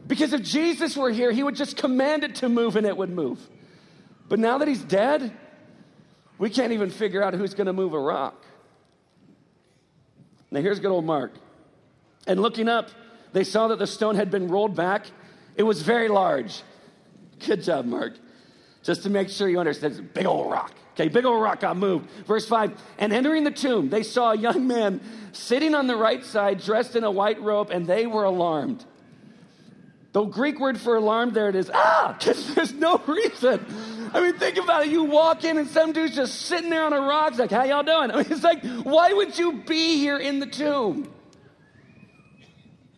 Because 0.07 0.33
if 0.33 0.43
Jesus 0.43 0.97
were 0.97 1.11
here, 1.11 1.33
he 1.33 1.43
would 1.43 1.57
just 1.57 1.77
command 1.77 2.25
it 2.25 2.37
to 2.37 2.49
move 2.49 2.77
and 2.77 2.87
it 2.87 2.97
would 2.97 3.11
move. 3.11 3.39
But 4.29 4.39
now 4.39 4.59
that 4.59 4.69
he's 4.69 4.83
dead, 4.83 5.33
we 6.39 6.51
can't 6.51 6.73
even 6.73 6.91
figure 6.91 7.23
out 7.23 7.35
who's 7.35 7.55
going 7.55 7.67
to 7.67 7.73
move 7.73 7.93
a 7.93 7.99
rock. 7.99 8.43
Now, 10.55 10.61
here's 10.61 10.79
good 10.79 10.93
old 10.93 11.05
Mark. 11.05 11.33
And 12.29 12.41
looking 12.41 12.69
up, 12.69 12.89
they 13.33 13.43
saw 13.43 13.67
that 13.69 13.81
the 13.81 13.89
stone 13.89 14.15
had 14.15 14.31
been 14.31 14.47
rolled 14.47 14.77
back. 14.77 15.07
It 15.57 15.65
was 15.65 15.83
very 15.83 16.07
large. 16.07 16.63
Good 17.45 17.65
job, 17.65 17.87
Mark. 17.87 18.13
Just 18.85 19.03
to 19.03 19.11
make 19.11 19.31
sure 19.31 19.49
you 19.49 19.59
understand, 19.59 19.95
it's 19.95 20.01
big 20.01 20.27
old 20.27 20.53
rock. 20.53 20.73
Okay, 20.93 21.09
big 21.09 21.25
old 21.25 21.43
rock 21.43 21.59
got 21.59 21.77
moved. 21.77 22.09
Verse 22.29 22.47
5 22.47 22.81
And 22.99 23.13
entering 23.13 23.43
the 23.43 23.51
tomb, 23.51 23.91
they 23.91 24.05
saw 24.05 24.31
a 24.31 24.37
young 24.37 24.69
man 24.69 25.01
sitting 25.33 25.75
on 25.75 25.89
the 25.89 25.97
right 25.97 26.25
side, 26.25 26.61
dressed 26.61 26.95
in 26.95 27.03
a 27.03 27.11
white 27.11 27.43
robe, 27.43 27.71
and 27.71 27.89
they 27.89 28.07
were 28.07 28.23
alarmed. 28.23 28.85
The 30.15 30.25
Greek 30.27 30.61
word 30.61 30.81
for 30.81 30.95
alarmed 30.95 31.35
there 31.35 31.49
it 31.49 31.57
is, 31.57 31.69
ah, 31.75 32.15
because 32.19 32.55
there's 32.55 32.73
no 32.73 32.99
reason. 32.99 33.67
I 34.15 34.21
mean, 34.21 34.39
think 34.39 34.59
about 34.59 34.87
it. 34.87 34.93
You 34.93 35.03
walk 35.03 35.43
in 35.43 35.59
and 35.59 35.69
some 35.69 35.93
dude's 35.93 36.15
just 36.15 36.43
sitting 36.43 36.71
there 36.71 36.85
on 36.85 36.93
a 36.93 37.01
rock. 37.01 37.31
It's 37.31 37.41
like, 37.41 37.51
how 37.51 37.65
y'all 37.65 37.83
doing? 37.83 38.13
I 38.13 38.23
mean, 38.23 38.27
it's 38.31 38.45
like, 38.45 38.65
why 38.85 39.13
would 39.13 39.37
you 39.37 39.65
be 39.67 39.97
here 39.97 40.17
in 40.17 40.39
the 40.39 40.47
tomb? 40.47 41.13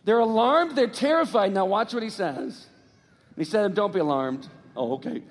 They're 0.05 0.19
alarmed, 0.19 0.75
they're 0.75 0.87
terrified. 0.87 1.53
Now, 1.53 1.65
watch 1.65 1.91
what 1.91 2.03
he 2.03 2.11
says. 2.11 2.67
he 3.35 3.43
said, 3.43 3.73
Don't 3.73 3.91
be 3.91 3.99
alarmed. 3.99 4.47
Oh, 4.75 4.93
okay. 4.93 5.23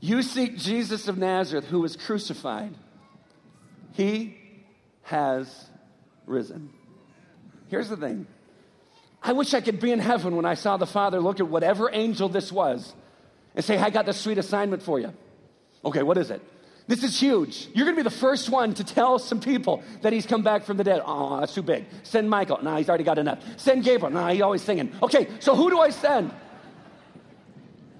You 0.00 0.22
seek 0.22 0.58
Jesus 0.58 1.06
of 1.06 1.18
Nazareth 1.18 1.66
who 1.66 1.80
was 1.80 1.94
crucified. 1.94 2.74
He 3.92 4.36
has 5.04 5.66
risen. 6.26 6.70
Here's 7.68 7.88
the 7.88 7.96
thing 7.96 8.26
I 9.22 9.32
wish 9.32 9.54
I 9.54 9.60
could 9.60 9.80
be 9.80 9.92
in 9.92 10.00
heaven 10.00 10.34
when 10.36 10.44
I 10.44 10.54
saw 10.54 10.76
the 10.76 10.86
Father 10.86 11.20
look 11.20 11.38
at 11.38 11.48
whatever 11.48 11.90
angel 11.92 12.28
this 12.28 12.50
was 12.50 12.92
and 13.54 13.64
say, 13.64 13.78
I 13.78 13.90
got 13.90 14.06
the 14.06 14.12
sweet 14.12 14.38
assignment 14.38 14.82
for 14.82 14.98
you. 14.98 15.12
Okay, 15.84 16.02
what 16.02 16.18
is 16.18 16.30
it? 16.30 16.42
This 16.88 17.04
is 17.04 17.18
huge. 17.18 17.68
You're 17.74 17.84
going 17.84 17.96
to 17.96 18.02
be 18.02 18.08
the 18.08 18.10
first 18.10 18.50
one 18.50 18.74
to 18.74 18.84
tell 18.84 19.20
some 19.20 19.40
people 19.40 19.82
that 20.02 20.12
he's 20.12 20.26
come 20.26 20.42
back 20.42 20.64
from 20.64 20.76
the 20.76 20.84
dead. 20.84 21.00
Oh, 21.04 21.38
that's 21.38 21.54
too 21.54 21.62
big. 21.62 21.84
Send 22.02 22.28
Michael. 22.28 22.58
Nah, 22.62 22.78
he's 22.78 22.88
already 22.88 23.04
got 23.04 23.18
enough. 23.18 23.38
Send 23.56 23.84
Gabriel. 23.84 24.12
Nah, 24.12 24.30
he's 24.30 24.42
always 24.42 24.62
singing. 24.62 24.92
Okay, 25.00 25.28
so 25.38 25.54
who 25.54 25.70
do 25.70 25.78
I 25.78 25.90
send? 25.90 26.32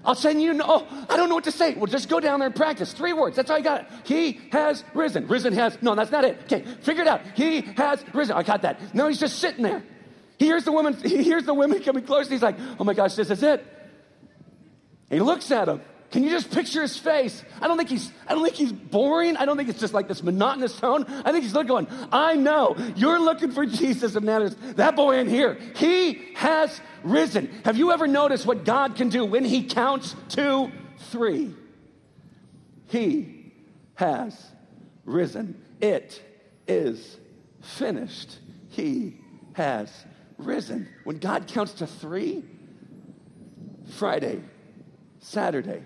I'll 0.05 0.15
send 0.15 0.41
you. 0.41 0.53
No, 0.53 0.65
oh, 0.67 1.07
I 1.09 1.15
don't 1.15 1.29
know 1.29 1.35
what 1.35 1.45
to 1.45 1.51
say. 1.51 1.75
Well, 1.75 1.85
just 1.85 2.09
go 2.09 2.19
down 2.19 2.39
there 2.39 2.47
and 2.47 2.55
practice. 2.55 2.91
Three 2.91 3.13
words. 3.13 3.37
That's 3.37 3.49
all 3.49 3.57
you 3.57 3.63
got. 3.63 3.89
He 4.03 4.41
has 4.51 4.83
risen. 4.93 5.27
Risen 5.27 5.53
has. 5.53 5.81
No, 5.81 5.95
that's 5.95 6.11
not 6.11 6.25
it. 6.25 6.39
Okay, 6.43 6.65
figure 6.81 7.03
it 7.03 7.07
out. 7.07 7.21
He 7.35 7.61
has 7.61 8.03
risen. 8.13 8.35
I 8.35 8.43
got 8.43 8.63
that. 8.63 8.93
No, 8.93 9.07
he's 9.07 9.19
just 9.19 9.39
sitting 9.39 9.63
there. 9.63 9.81
He 10.39 10.45
hears 10.45 10.63
the 10.65 10.71
woman. 10.71 10.93
He 11.03 11.23
hears 11.23 11.45
the 11.45 11.53
women 11.53 11.81
coming 11.81 12.03
close. 12.03 12.29
He's 12.29 12.41
like, 12.41 12.57
"Oh 12.79 12.83
my 12.83 12.93
gosh, 12.93 13.15
this 13.15 13.29
is 13.29 13.43
it." 13.43 13.65
He 15.09 15.19
looks 15.19 15.51
at 15.51 15.67
him. 15.67 15.81
Can 16.13 16.23
you 16.23 16.29
just 16.29 16.51
picture 16.51 16.83
his 16.83 16.95
face? 16.95 17.43
I 17.59 17.67
don't 17.67 17.75
think 17.75 17.89
he's 17.89 18.11
I 18.27 18.35
don't 18.35 18.43
think 18.43 18.55
he's 18.55 18.71
boring. 18.71 19.35
I 19.35 19.45
don't 19.45 19.57
think 19.57 19.69
it's 19.69 19.79
just 19.79 19.95
like 19.95 20.07
this 20.07 20.21
monotonous 20.21 20.79
tone. 20.79 21.05
I 21.25 21.31
think 21.31 21.43
he's 21.43 21.55
looking 21.55 21.69
going, 21.69 21.87
I 22.11 22.35
know 22.35 22.77
you're 22.95 23.19
looking 23.19 23.51
for 23.51 23.65
Jesus 23.65 24.15
of 24.15 24.23
Nazareth. 24.23 24.75
That 24.75 24.95
boy 24.95 25.17
in 25.17 25.27
here, 25.27 25.57
he 25.75 26.33
has 26.35 26.79
risen. 27.03 27.49
Have 27.65 27.77
you 27.77 27.91
ever 27.91 28.05
noticed 28.05 28.45
what 28.45 28.63
God 28.63 28.95
can 28.95 29.09
do 29.09 29.25
when 29.25 29.43
he 29.43 29.63
counts 29.63 30.15
two, 30.29 30.71
three? 31.09 31.55
He 32.89 33.51
has 33.95 34.39
risen. 35.05 35.59
It 35.81 36.21
is 36.67 37.17
finished. 37.61 38.37
He 38.69 39.17
has 39.53 39.91
risen. 40.45 40.87
When 41.03 41.17
God 41.17 41.47
counts 41.47 41.73
to 41.75 41.87
three, 41.87 42.43
Friday, 43.97 44.41
Saturday, 45.19 45.83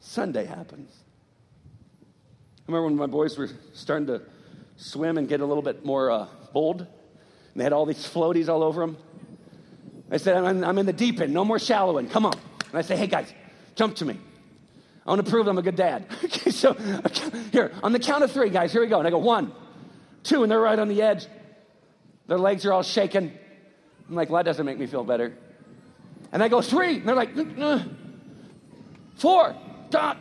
Sunday 0.00 0.44
happens. 0.44 0.90
I 2.60 2.72
remember 2.72 2.86
when 2.86 2.96
my 2.96 3.06
boys 3.06 3.36
were 3.36 3.48
starting 3.74 4.06
to 4.06 4.22
swim 4.76 5.18
and 5.18 5.28
get 5.28 5.40
a 5.40 5.46
little 5.46 5.62
bit 5.62 5.84
more 5.84 6.10
uh, 6.10 6.26
bold, 6.52 6.80
and 6.80 6.88
they 7.54 7.64
had 7.64 7.72
all 7.72 7.86
these 7.86 8.06
floaties 8.06 8.48
all 8.48 8.62
over 8.62 8.80
them. 8.80 8.96
I 10.10 10.16
said, 10.16 10.36
I'm, 10.36 10.64
I'm 10.64 10.78
in 10.78 10.86
the 10.86 10.92
deep 10.92 11.20
end, 11.20 11.32
no 11.32 11.44
more 11.44 11.58
shallow 11.58 11.98
end, 11.98 12.10
come 12.10 12.26
on. 12.26 12.34
And 12.68 12.78
I 12.78 12.82
say, 12.82 12.96
hey 12.96 13.06
guys, 13.06 13.32
jump 13.74 13.96
to 13.96 14.04
me. 14.04 14.18
I 15.06 15.10
want 15.10 15.24
to 15.24 15.30
prove 15.30 15.46
I'm 15.46 15.58
a 15.58 15.62
good 15.62 15.76
dad. 15.76 16.06
okay, 16.24 16.50
so 16.50 16.74
here, 17.52 17.72
on 17.82 17.92
the 17.92 17.98
count 17.98 18.22
of 18.22 18.32
three, 18.32 18.50
guys, 18.50 18.72
here 18.72 18.80
we 18.80 18.86
go. 18.86 18.98
And 18.98 19.06
I 19.06 19.10
go, 19.10 19.18
one, 19.18 19.52
two, 20.22 20.42
and 20.42 20.50
they're 20.50 20.60
right 20.60 20.78
on 20.78 20.88
the 20.88 21.02
edge. 21.02 21.26
Their 22.26 22.38
legs 22.38 22.64
are 22.64 22.72
all 22.72 22.82
shaking. 22.82 23.36
I'm 24.10 24.16
like, 24.16 24.28
well, 24.28 24.42
that 24.42 24.46
doesn't 24.46 24.66
make 24.66 24.78
me 24.78 24.86
feel 24.86 25.04
better. 25.04 25.32
And 26.32 26.42
I 26.42 26.48
go, 26.48 26.60
three, 26.60 26.96
and 26.96 27.08
they're 27.08 27.14
like, 27.14 27.30
four, 29.14 29.56
dot, 29.90 30.18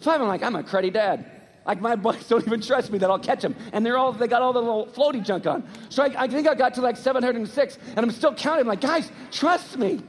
five. 0.00 0.20
I'm 0.20 0.26
like, 0.26 0.42
I'm 0.42 0.56
a 0.56 0.64
cruddy 0.64 0.92
dad. 0.92 1.30
Like 1.64 1.80
my 1.80 1.94
boys 1.94 2.26
don't 2.28 2.44
even 2.44 2.60
trust 2.60 2.90
me 2.90 2.98
that 2.98 3.08
I'll 3.08 3.18
catch 3.18 3.42
them. 3.42 3.54
And 3.72 3.86
they're 3.86 3.96
all, 3.96 4.12
they 4.12 4.26
got 4.26 4.42
all 4.42 4.52
the 4.52 4.60
little 4.60 4.86
floaty 4.86 5.24
junk 5.24 5.46
on. 5.46 5.68
So 5.88 6.02
I, 6.02 6.24
I 6.24 6.28
think 6.28 6.48
I 6.48 6.54
got 6.54 6.74
to 6.74 6.80
like 6.80 6.96
706 6.96 7.78
and 7.88 7.98
I'm 7.98 8.10
still 8.10 8.34
counting. 8.34 8.62
I'm 8.62 8.66
like, 8.66 8.80
guys, 8.80 9.10
trust 9.30 9.78
me. 9.78 10.02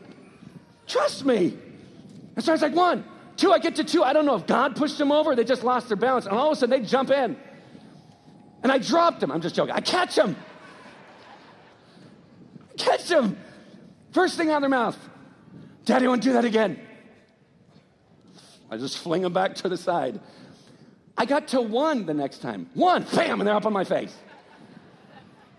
Trust 0.88 1.26
me. 1.26 1.58
And 2.36 2.44
so 2.44 2.52
I 2.52 2.54
was 2.54 2.62
like, 2.62 2.76
one, 2.76 3.04
two, 3.36 3.52
I 3.52 3.60
get 3.60 3.76
to 3.76 3.84
two. 3.84 4.04
I 4.04 4.14
don't 4.14 4.26
know 4.26 4.36
if 4.36 4.48
God 4.48 4.76
pushed 4.76 4.98
them 4.98 5.12
over, 5.12 5.36
they 5.36 5.44
just 5.44 5.64
lost 5.64 5.88
their 5.88 5.98
balance. 5.98 6.26
And 6.26 6.36
all 6.36 6.52
of 6.52 6.58
a 6.58 6.60
sudden 6.60 6.80
they 6.82 6.88
jump 6.88 7.12
in. 7.12 7.38
And 8.64 8.72
I 8.72 8.80
dropped 8.80 9.20
them. 9.20 9.32
I'm 9.32 9.42
just 9.42 9.56
joking. 9.56 9.74
I 9.76 9.82
catch 9.82 10.16
them. 10.16 10.36
Catch 12.78 13.08
them. 13.08 13.38
First 14.12 14.38
thing 14.38 14.50
out 14.50 14.58
of 14.58 14.62
their 14.62 14.70
mouth. 14.70 14.98
Daddy, 15.86 16.08
won't 16.08 16.22
do 16.22 16.34
that 16.34 16.46
again? 16.46 16.80
I 18.70 18.78
just 18.78 18.98
fling 18.98 19.22
them 19.22 19.34
back 19.34 19.56
to 19.56 19.70
the 19.70 19.78
side. 19.78 20.20
I 21.18 21.26
got 21.26 21.48
to 21.50 21.62
one 21.62 22.06
the 22.06 22.14
next 22.14 22.40
time. 22.40 22.70
One, 22.74 23.06
bam, 23.14 23.40
and 23.40 23.48
they're 23.48 23.56
up 23.56 23.66
on 23.66 23.74
my 23.74 23.84
face. 23.84 24.16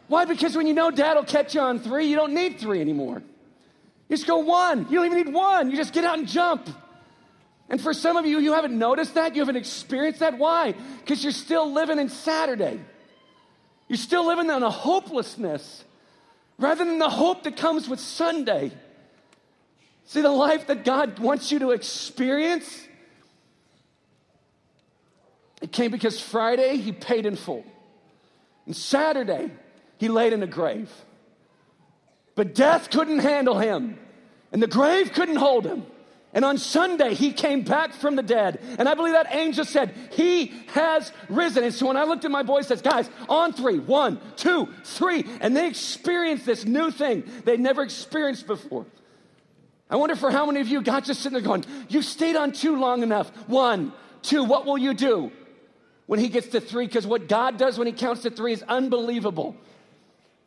Why? 0.07 0.25
Because 0.25 0.57
when 0.57 0.67
you 0.67 0.75
know 0.75 0.91
dad 0.91 1.15
will 1.15 1.25
catch 1.25 1.55
you 1.55 1.61
on 1.61 1.81
three, 1.81 2.07
you 2.07 2.17
don't 2.17 2.35
need 2.35 2.59
three 2.59 2.81
anymore. 2.81 3.23
You 4.09 4.17
just 4.17 4.27
go 4.27 4.39
one. 4.39 4.87
You 4.89 4.97
don't 4.97 5.07
even 5.07 5.19
need 5.19 5.35
one. 5.35 5.71
You 5.71 5.77
just 5.77 5.93
get 5.93 6.05
out 6.05 6.19
and 6.19 6.29
jump. 6.29 6.69
And 7.69 7.81
for 7.81 7.93
some 7.93 8.17
of 8.17 8.25
you, 8.25 8.39
you 8.39 8.55
haven't 8.55 8.79
noticed 8.79 9.15
that. 9.15 9.35
You 9.35 9.43
haven't 9.43 9.57
experienced 9.57 10.21
that. 10.21 10.39
Why? 10.39 10.75
Because 11.01 11.23
you're 11.23 11.33
still 11.33 11.71
living 11.71 11.99
in 11.99 12.09
Saturday. 12.09 12.81
You're 13.89 13.99
still 13.99 14.27
living 14.27 14.49
on 14.51 14.63
a 14.63 14.71
hopelessness 14.71 15.85
rather 16.59 16.85
than 16.85 16.99
the 16.99 17.09
hope 17.09 17.45
that 17.45 17.57
comes 17.57 17.89
with 17.89 18.01
Sunday. 18.01 18.73
See, 20.05 20.21
the 20.21 20.31
life 20.31 20.67
that 20.67 20.85
God 20.85 21.19
wants 21.19 21.53
you 21.53 21.59
to 21.61 21.71
experience 21.71 22.87
it 25.61 25.73
came 25.73 25.91
because 25.91 26.21
Friday 26.21 26.77
he 26.77 26.93
paid 26.93 27.27
in 27.27 27.37
full. 27.37 27.65
And 28.67 28.77
Saturday 28.77 29.51
he 29.99 30.09
laid 30.09 30.33
in 30.33 30.43
a 30.43 30.47
grave. 30.47 30.91
But 32.35 32.55
death 32.55 32.91
couldn't 32.91 33.19
handle 33.19 33.59
him, 33.59 33.99
and 34.53 34.63
the 34.63 34.69
grave 34.69 35.13
couldn't 35.13 35.37
hold 35.37 35.65
him. 35.65 35.85
And 36.35 36.45
on 36.45 36.59
Sunday, 36.59 37.15
he 37.15 37.33
came 37.33 37.63
back 37.63 37.95
from 37.95 38.15
the 38.15 38.23
dead. 38.23 38.61
And 38.79 38.89
I 38.89 38.95
believe 38.95 39.15
that 39.15 39.35
angel 39.35 39.65
said, 39.65 39.95
He 40.13 40.53
has 40.69 41.11
risen. 41.29 41.65
And 41.65 41.73
so 41.73 41.87
when 41.87 41.97
I 41.97 42.05
looked 42.05 42.25
at 42.25 42.31
my 42.31 42.43
boys, 42.43 42.67
says, 42.67 42.83
Guys, 42.83 43.09
on 43.29 43.53
three, 43.53 43.79
one, 43.79 44.21
two, 44.37 44.69
three. 44.85 45.25
And 45.41 45.57
they 45.57 45.67
experienced 45.67 46.45
this 46.45 46.65
new 46.65 46.91
thing 46.91 47.25
they'd 47.45 47.61
never 47.61 47.83
experienced 47.83 48.47
before. 48.47 48.87
I 49.91 49.97
wonder 49.97 50.17
for 50.17 50.31
how 50.31 50.45
many 50.45 50.61
of 50.61 50.69
you 50.69 50.83
got 50.83 51.05
just 51.05 51.23
sitting 51.23 51.39
there 51.39 51.47
going, 51.47 51.65
You 51.89 52.03
stayed 52.03 52.37
on 52.37 52.53
two 52.53 52.79
long 52.79 53.03
enough. 53.03 53.31
One, 53.49 53.93
two, 54.23 54.45
what 54.45 54.67
will 54.67 54.79
you 54.79 54.93
do? 54.93 55.33
when 56.09 56.19
he 56.19 56.31
gets 56.31 56.49
to 56.49 56.61
three 56.61 56.87
because 56.87 57.07
what 57.07 57.29
God 57.29 57.59
does 57.59 57.77
when 57.77 57.87
he 57.87 57.93
counts 57.93 58.23
to 58.23 58.31
three 58.31 58.55
is 58.55 58.63
unbelievable. 58.63 59.55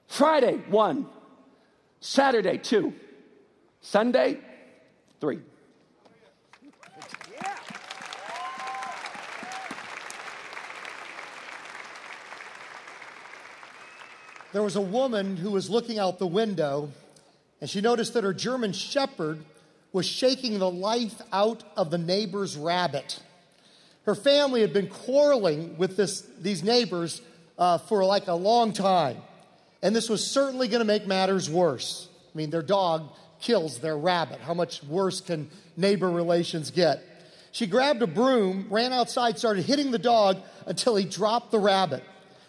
Friday, 0.08 0.58
one. 0.68 1.06
Saturday, 2.00 2.58
two. 2.58 2.96
Sunday, 3.80 4.40
three. 5.20 5.40
There 14.54 14.64
was 14.64 14.76
a 14.76 14.82
woman 14.82 15.38
who 15.38 15.52
was 15.52 15.70
looking 15.70 15.98
out 15.98 16.20
the 16.20 16.28
window 16.28 16.92
and 17.62 17.70
she 17.70 17.80
noticed 17.80 18.16
that 18.16 18.24
her 18.24 18.34
German 18.34 18.74
shepherd 18.74 19.40
was 19.94 20.06
shaking 20.06 20.60
the 20.60 20.70
life 20.70 21.22
out 21.32 21.64
of 21.78 21.92
the 21.92 21.98
neighbor's 21.98 22.58
rabbit. 22.58 23.22
Her 24.06 24.16
family 24.16 24.62
had 24.62 24.74
been 24.74 24.88
quarreling 24.88 25.78
with 25.78 25.96
this, 25.96 26.22
these 26.40 26.64
neighbors 26.64 27.22
uh, 27.58 27.78
for 27.78 28.04
like 28.04 28.28
a 28.28 28.34
long 28.34 28.74
time. 28.74 29.18
And 29.84 29.96
this 29.96 30.10
was 30.10 30.26
certainly 30.26 30.68
going 30.68 30.80
to 30.80 30.86
make 30.86 31.06
matters 31.06 31.50
worse. 31.50 32.10
I 32.34 32.38
mean, 32.38 32.50
their 32.50 32.64
dog 32.64 33.12
kills 33.40 33.80
their 33.80 33.98
rabbit. 33.98 34.40
How 34.40 34.54
much 34.54 34.84
worse 34.84 35.22
can 35.22 35.50
neighbor 35.78 36.10
relations 36.10 36.72
get? 36.72 37.04
She 37.52 37.68
grabbed 37.68 38.02
a 38.02 38.08
broom, 38.08 38.68
ran 38.70 38.94
outside, 38.94 39.38
started 39.38 39.66
hitting 39.66 39.92
the 39.92 40.00
dog 40.00 40.38
until 40.66 40.96
he 40.96 41.06
dropped 41.06 41.52
the 41.52 41.60
rabbit. 41.60 42.04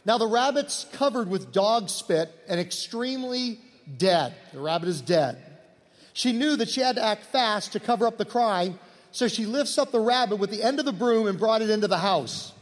Now, 0.05 0.19
the 0.19 0.27
rabbit's 0.27 0.87
covered 0.93 1.29
with 1.29 1.53
dog 1.53 1.89
spit 1.89 2.33
and 2.49 2.59
extremely 2.59 3.61
dead. 3.99 4.35
The 4.53 4.61
rabbit 4.61 4.89
is 4.89 5.01
dead. 5.01 5.39
She 6.13 6.33
knew 6.33 6.57
that 6.57 6.69
she 6.69 6.81
had 6.81 6.97
to 6.97 7.05
act 7.05 7.27
fast 7.27 7.73
to 7.73 7.81
cover 7.81 8.07
up 8.07 8.19
the 8.19 8.25
crime, 8.25 8.79
so 9.13 9.29
she 9.29 9.47
lifts 9.47 9.79
up 9.79 9.93
the 9.93 10.01
rabbit 10.01 10.37
with 10.37 10.51
the 10.51 10.63
end 10.63 10.79
of 10.79 10.85
the 10.85 10.93
broom 10.93 11.27
and 11.27 11.39
brought 11.39 11.63
it 11.63 11.71
into 11.71 11.89
the 11.89 11.99
house. 11.99 12.53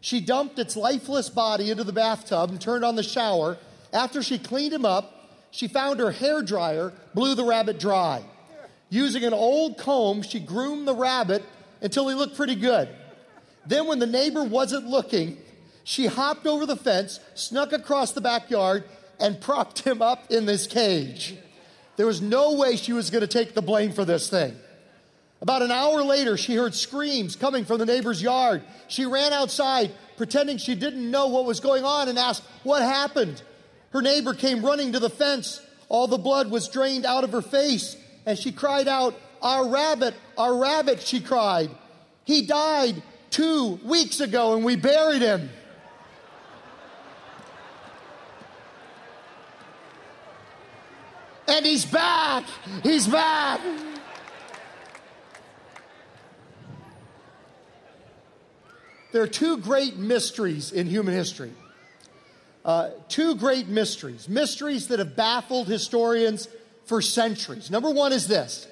She 0.00 0.20
dumped 0.20 0.58
its 0.58 0.76
lifeless 0.76 1.28
body 1.28 1.70
into 1.70 1.84
the 1.84 1.92
bathtub 1.92 2.50
and 2.50 2.60
turned 2.60 2.84
on 2.84 2.96
the 2.96 3.02
shower. 3.02 3.58
After 3.92 4.22
she 4.22 4.38
cleaned 4.38 4.72
him 4.72 4.84
up, 4.84 5.12
she 5.50 5.68
found 5.68 6.00
her 6.00 6.12
hair 6.12 6.42
dryer, 6.42 6.92
blew 7.14 7.34
the 7.34 7.44
rabbit 7.44 7.78
dry. 7.78 8.22
Using 8.88 9.24
an 9.24 9.34
old 9.34 9.78
comb, 9.78 10.22
she 10.22 10.38
groomed 10.38 10.86
the 10.86 10.94
rabbit 10.94 11.44
until 11.80 12.08
he 12.08 12.14
looked 12.14 12.36
pretty 12.36 12.54
good. 12.54 12.88
Then, 13.66 13.86
when 13.88 13.98
the 13.98 14.06
neighbor 14.06 14.44
wasn't 14.44 14.86
looking, 14.86 15.38
she 15.88 16.06
hopped 16.06 16.48
over 16.48 16.66
the 16.66 16.74
fence, 16.74 17.20
snuck 17.36 17.72
across 17.72 18.10
the 18.10 18.20
backyard, 18.20 18.82
and 19.20 19.40
propped 19.40 19.78
him 19.78 20.02
up 20.02 20.32
in 20.32 20.44
this 20.44 20.66
cage. 20.66 21.36
There 21.96 22.06
was 22.06 22.20
no 22.20 22.54
way 22.56 22.74
she 22.74 22.92
was 22.92 23.08
going 23.08 23.20
to 23.20 23.28
take 23.28 23.54
the 23.54 23.62
blame 23.62 23.92
for 23.92 24.04
this 24.04 24.28
thing. 24.28 24.56
About 25.40 25.62
an 25.62 25.70
hour 25.70 26.02
later, 26.02 26.36
she 26.36 26.56
heard 26.56 26.74
screams 26.74 27.36
coming 27.36 27.64
from 27.64 27.78
the 27.78 27.86
neighbor's 27.86 28.20
yard. 28.20 28.64
She 28.88 29.06
ran 29.06 29.32
outside, 29.32 29.92
pretending 30.16 30.58
she 30.58 30.74
didn't 30.74 31.08
know 31.08 31.28
what 31.28 31.44
was 31.44 31.60
going 31.60 31.84
on, 31.84 32.08
and 32.08 32.18
asked, 32.18 32.42
What 32.64 32.82
happened? 32.82 33.40
Her 33.90 34.02
neighbor 34.02 34.34
came 34.34 34.66
running 34.66 34.90
to 34.92 34.98
the 34.98 35.08
fence. 35.08 35.60
All 35.88 36.08
the 36.08 36.18
blood 36.18 36.50
was 36.50 36.66
drained 36.66 37.06
out 37.06 37.22
of 37.22 37.30
her 37.30 37.42
face, 37.42 37.96
and 38.26 38.36
she 38.36 38.50
cried 38.50 38.88
out, 38.88 39.14
our 39.40 39.68
rabbit, 39.68 40.16
our 40.36 40.56
rabbit, 40.56 41.00
she 41.00 41.20
cried. 41.20 41.70
He 42.24 42.42
died 42.44 43.00
two 43.30 43.78
weeks 43.84 44.18
ago 44.20 44.54
and 44.54 44.64
we 44.64 44.74
buried 44.74 45.22
him. 45.22 45.50
And 51.48 51.64
he's 51.64 51.84
back. 51.84 52.44
He's 52.82 53.06
back. 53.06 53.60
There 59.12 59.22
are 59.22 59.28
two 59.28 59.58
great 59.58 59.96
mysteries 59.96 60.72
in 60.72 60.86
human 60.86 61.14
history. 61.14 61.52
Uh, 62.64 62.90
two 63.08 63.36
great 63.36 63.68
mysteries, 63.68 64.28
mysteries 64.28 64.88
that 64.88 64.98
have 64.98 65.14
baffled 65.14 65.68
historians 65.68 66.48
for 66.84 67.00
centuries. 67.00 67.70
Number 67.70 67.90
one 67.90 68.12
is 68.12 68.26
this 68.26 68.66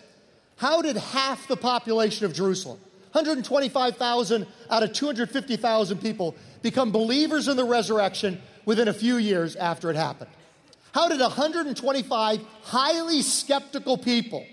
How 0.56 0.82
did 0.82 0.96
half 0.96 1.46
the 1.46 1.56
population 1.56 2.26
of 2.26 2.34
Jerusalem, 2.34 2.80
125,000 3.12 4.46
out 4.68 4.82
of 4.82 4.92
250,000 4.92 5.98
people, 5.98 6.34
become 6.60 6.90
believers 6.90 7.46
in 7.46 7.56
the 7.56 7.64
resurrection 7.64 8.42
within 8.64 8.88
a 8.88 8.92
few 8.92 9.16
years 9.16 9.54
after 9.54 9.90
it 9.90 9.96
happened? 9.96 10.30
How 10.94 11.08
did 11.08 11.18
125 11.18 12.40
highly 12.62 13.22
skeptical 13.22 13.98
people, 13.98 14.46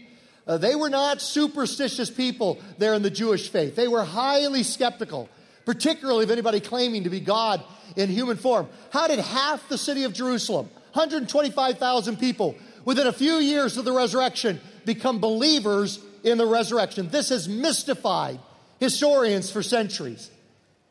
uh, 0.47 0.57
they 0.57 0.73
were 0.73 0.89
not 0.89 1.21
superstitious 1.21 2.09
people 2.09 2.59
there 2.79 2.95
in 2.95 3.03
the 3.03 3.11
Jewish 3.11 3.49
faith, 3.49 3.75
they 3.75 3.87
were 3.87 4.03
highly 4.03 4.63
skeptical, 4.63 5.29
particularly 5.65 6.23
of 6.23 6.31
anybody 6.31 6.59
claiming 6.59 7.03
to 7.03 7.11
be 7.11 7.19
God 7.19 7.63
in 7.95 8.09
human 8.09 8.37
form. 8.37 8.67
How 8.89 9.07
did 9.07 9.19
half 9.19 9.69
the 9.69 9.77
city 9.77 10.03
of 10.03 10.13
Jerusalem, 10.13 10.65
125,000 10.93 12.17
people, 12.17 12.55
within 12.85 13.05
a 13.05 13.13
few 13.13 13.33
years 13.33 13.77
of 13.77 13.85
the 13.85 13.91
resurrection, 13.91 14.59
become 14.83 15.19
believers 15.19 15.99
in 16.23 16.39
the 16.39 16.47
resurrection? 16.47 17.09
This 17.09 17.29
has 17.29 17.47
mystified 17.47 18.39
historians 18.79 19.51
for 19.51 19.61
centuries. 19.61 20.31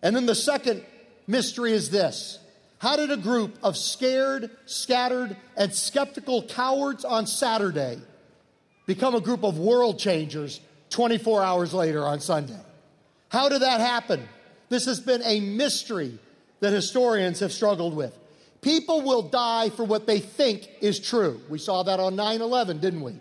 And 0.00 0.14
then 0.14 0.26
the 0.26 0.36
second 0.36 0.84
mystery 1.26 1.72
is 1.72 1.90
this 1.90 2.38
how 2.80 2.96
did 2.96 3.10
a 3.10 3.16
group 3.18 3.58
of 3.62 3.76
scared, 3.76 4.50
scattered, 4.64 5.36
and 5.54 5.72
skeptical 5.74 6.42
cowards 6.42 7.04
on 7.04 7.26
Saturday 7.26 7.98
become 8.86 9.14
a 9.14 9.20
group 9.20 9.44
of 9.44 9.58
world 9.58 9.98
changers 9.98 10.62
24 10.88 11.42
hours 11.42 11.74
later 11.74 12.06
on 12.06 12.20
Sunday? 12.20 12.58
How 13.28 13.50
did 13.50 13.60
that 13.60 13.80
happen? 13.80 14.26
This 14.70 14.86
has 14.86 14.98
been 14.98 15.20
a 15.24 15.40
mystery 15.40 16.18
that 16.60 16.72
historians 16.72 17.40
have 17.40 17.52
struggled 17.52 17.94
with. 17.94 18.16
People 18.62 19.02
will 19.02 19.22
die 19.22 19.68
for 19.68 19.84
what 19.84 20.06
they 20.06 20.18
think 20.18 20.66
is 20.80 20.98
true. 20.98 21.38
We 21.50 21.58
saw 21.58 21.82
that 21.82 22.00
on 22.00 22.16
9 22.16 22.40
11, 22.40 22.78
didn't 22.78 23.02
we? 23.02 23.14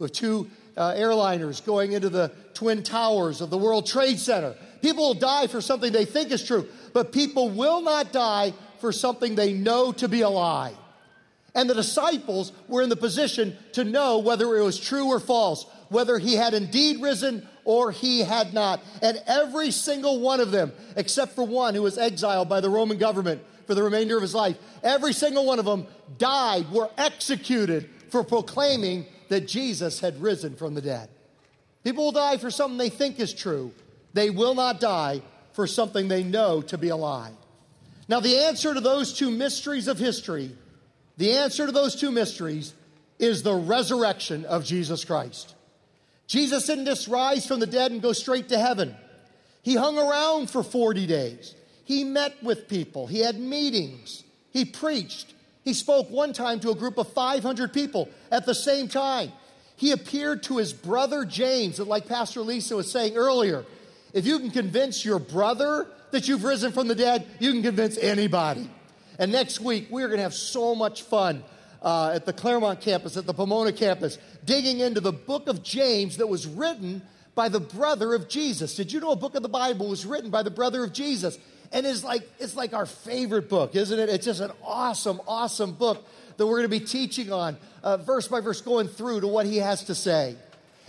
With 0.00 0.12
two 0.12 0.50
uh, 0.76 0.92
airliners 0.94 1.64
going 1.64 1.92
into 1.92 2.08
the 2.08 2.32
Twin 2.52 2.82
Towers 2.82 3.40
of 3.40 3.50
the 3.50 3.58
World 3.58 3.86
Trade 3.86 4.18
Center. 4.18 4.56
People 4.82 5.06
will 5.06 5.14
die 5.14 5.46
for 5.46 5.60
something 5.60 5.92
they 5.92 6.04
think 6.04 6.32
is 6.32 6.44
true, 6.44 6.66
but 6.92 7.12
people 7.12 7.48
will 7.48 7.80
not 7.80 8.12
die 8.12 8.52
for 8.84 8.92
something 8.92 9.34
they 9.34 9.54
know 9.54 9.92
to 9.92 10.08
be 10.08 10.20
a 10.20 10.28
lie. 10.28 10.74
And 11.54 11.70
the 11.70 11.74
disciples 11.74 12.52
were 12.68 12.82
in 12.82 12.90
the 12.90 12.96
position 12.96 13.56
to 13.72 13.82
know 13.82 14.18
whether 14.18 14.54
it 14.58 14.62
was 14.62 14.78
true 14.78 15.06
or 15.06 15.18
false, 15.18 15.64
whether 15.88 16.18
he 16.18 16.34
had 16.34 16.52
indeed 16.52 17.00
risen 17.00 17.48
or 17.64 17.92
he 17.92 18.20
had 18.20 18.52
not. 18.52 18.82
And 19.00 19.22
every 19.26 19.70
single 19.70 20.20
one 20.20 20.38
of 20.38 20.50
them, 20.50 20.70
except 20.96 21.32
for 21.32 21.46
one 21.46 21.74
who 21.74 21.80
was 21.80 21.96
exiled 21.96 22.50
by 22.50 22.60
the 22.60 22.68
Roman 22.68 22.98
government 22.98 23.42
for 23.66 23.74
the 23.74 23.82
remainder 23.82 24.16
of 24.16 24.22
his 24.22 24.34
life, 24.34 24.58
every 24.82 25.14
single 25.14 25.46
one 25.46 25.58
of 25.58 25.64
them 25.64 25.86
died, 26.18 26.70
were 26.70 26.90
executed 26.98 27.88
for 28.10 28.22
proclaiming 28.22 29.06
that 29.30 29.48
Jesus 29.48 30.00
had 30.00 30.20
risen 30.20 30.56
from 30.56 30.74
the 30.74 30.82
dead. 30.82 31.08
People 31.84 32.04
will 32.04 32.12
die 32.12 32.36
for 32.36 32.50
something 32.50 32.76
they 32.76 32.90
think 32.90 33.18
is 33.18 33.32
true. 33.32 33.72
They 34.12 34.28
will 34.28 34.54
not 34.54 34.78
die 34.78 35.22
for 35.54 35.66
something 35.66 36.08
they 36.08 36.22
know 36.22 36.60
to 36.60 36.76
be 36.76 36.90
a 36.90 36.96
lie. 36.96 37.32
Now, 38.08 38.20
the 38.20 38.38
answer 38.38 38.74
to 38.74 38.80
those 38.80 39.12
two 39.12 39.30
mysteries 39.30 39.88
of 39.88 39.98
history, 39.98 40.50
the 41.16 41.32
answer 41.32 41.66
to 41.66 41.72
those 41.72 41.96
two 41.96 42.10
mysteries 42.10 42.74
is 43.18 43.42
the 43.42 43.54
resurrection 43.54 44.44
of 44.44 44.64
Jesus 44.64 45.04
Christ. 45.04 45.54
Jesus 46.26 46.66
didn't 46.66 46.86
just 46.86 47.08
rise 47.08 47.46
from 47.46 47.60
the 47.60 47.66
dead 47.66 47.92
and 47.92 48.02
go 48.02 48.12
straight 48.12 48.48
to 48.48 48.58
heaven. 48.58 48.94
He 49.62 49.76
hung 49.76 49.98
around 49.98 50.50
for 50.50 50.62
40 50.62 51.06
days. 51.06 51.54
He 51.84 52.04
met 52.04 52.42
with 52.42 52.68
people. 52.68 53.06
He 53.06 53.20
had 53.20 53.38
meetings. 53.38 54.24
He 54.50 54.64
preached. 54.64 55.32
He 55.64 55.72
spoke 55.72 56.10
one 56.10 56.32
time 56.32 56.60
to 56.60 56.70
a 56.70 56.74
group 56.74 56.98
of 56.98 57.12
500 57.12 57.72
people 57.72 58.08
at 58.30 58.46
the 58.46 58.54
same 58.54 58.88
time. 58.88 59.32
He 59.76 59.92
appeared 59.92 60.42
to 60.44 60.58
his 60.58 60.72
brother 60.72 61.24
James, 61.24 61.78
and 61.78 61.88
like 61.88 62.06
Pastor 62.06 62.40
Lisa 62.40 62.76
was 62.76 62.90
saying 62.90 63.16
earlier, 63.16 63.64
if 64.12 64.26
you 64.26 64.38
can 64.38 64.50
convince 64.50 65.04
your 65.04 65.18
brother 65.18 65.88
that 66.14 66.28
you've 66.28 66.44
risen 66.44 66.72
from 66.72 66.88
the 66.88 66.94
dead, 66.94 67.26
you 67.40 67.52
can 67.52 67.62
convince 67.62 67.98
anybody. 67.98 68.70
And 69.18 69.30
next 69.30 69.60
week, 69.60 69.88
we're 69.90 70.06
going 70.06 70.18
to 70.18 70.22
have 70.22 70.34
so 70.34 70.74
much 70.74 71.02
fun 71.02 71.44
uh, 71.82 72.12
at 72.14 72.24
the 72.24 72.32
Claremont 72.32 72.80
campus, 72.80 73.16
at 73.16 73.26
the 73.26 73.34
Pomona 73.34 73.72
campus, 73.72 74.18
digging 74.44 74.80
into 74.80 75.00
the 75.00 75.12
book 75.12 75.48
of 75.48 75.62
James 75.62 76.16
that 76.16 76.26
was 76.26 76.46
written 76.46 77.02
by 77.34 77.48
the 77.48 77.60
brother 77.60 78.14
of 78.14 78.28
Jesus. 78.28 78.74
Did 78.76 78.92
you 78.92 79.00
know 79.00 79.10
a 79.10 79.16
book 79.16 79.34
of 79.34 79.42
the 79.42 79.48
Bible 79.48 79.88
was 79.88 80.06
written 80.06 80.30
by 80.30 80.42
the 80.42 80.50
brother 80.50 80.84
of 80.84 80.92
Jesus? 80.92 81.38
And 81.72 81.84
it's 81.84 82.04
like, 82.04 82.22
it's 82.38 82.54
like 82.54 82.72
our 82.72 82.86
favorite 82.86 83.48
book, 83.48 83.74
isn't 83.74 83.98
it? 83.98 84.08
It's 84.08 84.24
just 84.24 84.40
an 84.40 84.52
awesome, 84.64 85.20
awesome 85.26 85.72
book 85.72 86.06
that 86.36 86.46
we're 86.46 86.58
going 86.58 86.70
to 86.70 86.80
be 86.80 86.86
teaching 86.86 87.32
on, 87.32 87.56
uh, 87.82 87.96
verse 87.96 88.28
by 88.28 88.40
verse, 88.40 88.60
going 88.60 88.86
through 88.88 89.20
to 89.22 89.26
what 89.26 89.46
he 89.46 89.58
has 89.58 89.84
to 89.84 89.94
say. 89.94 90.36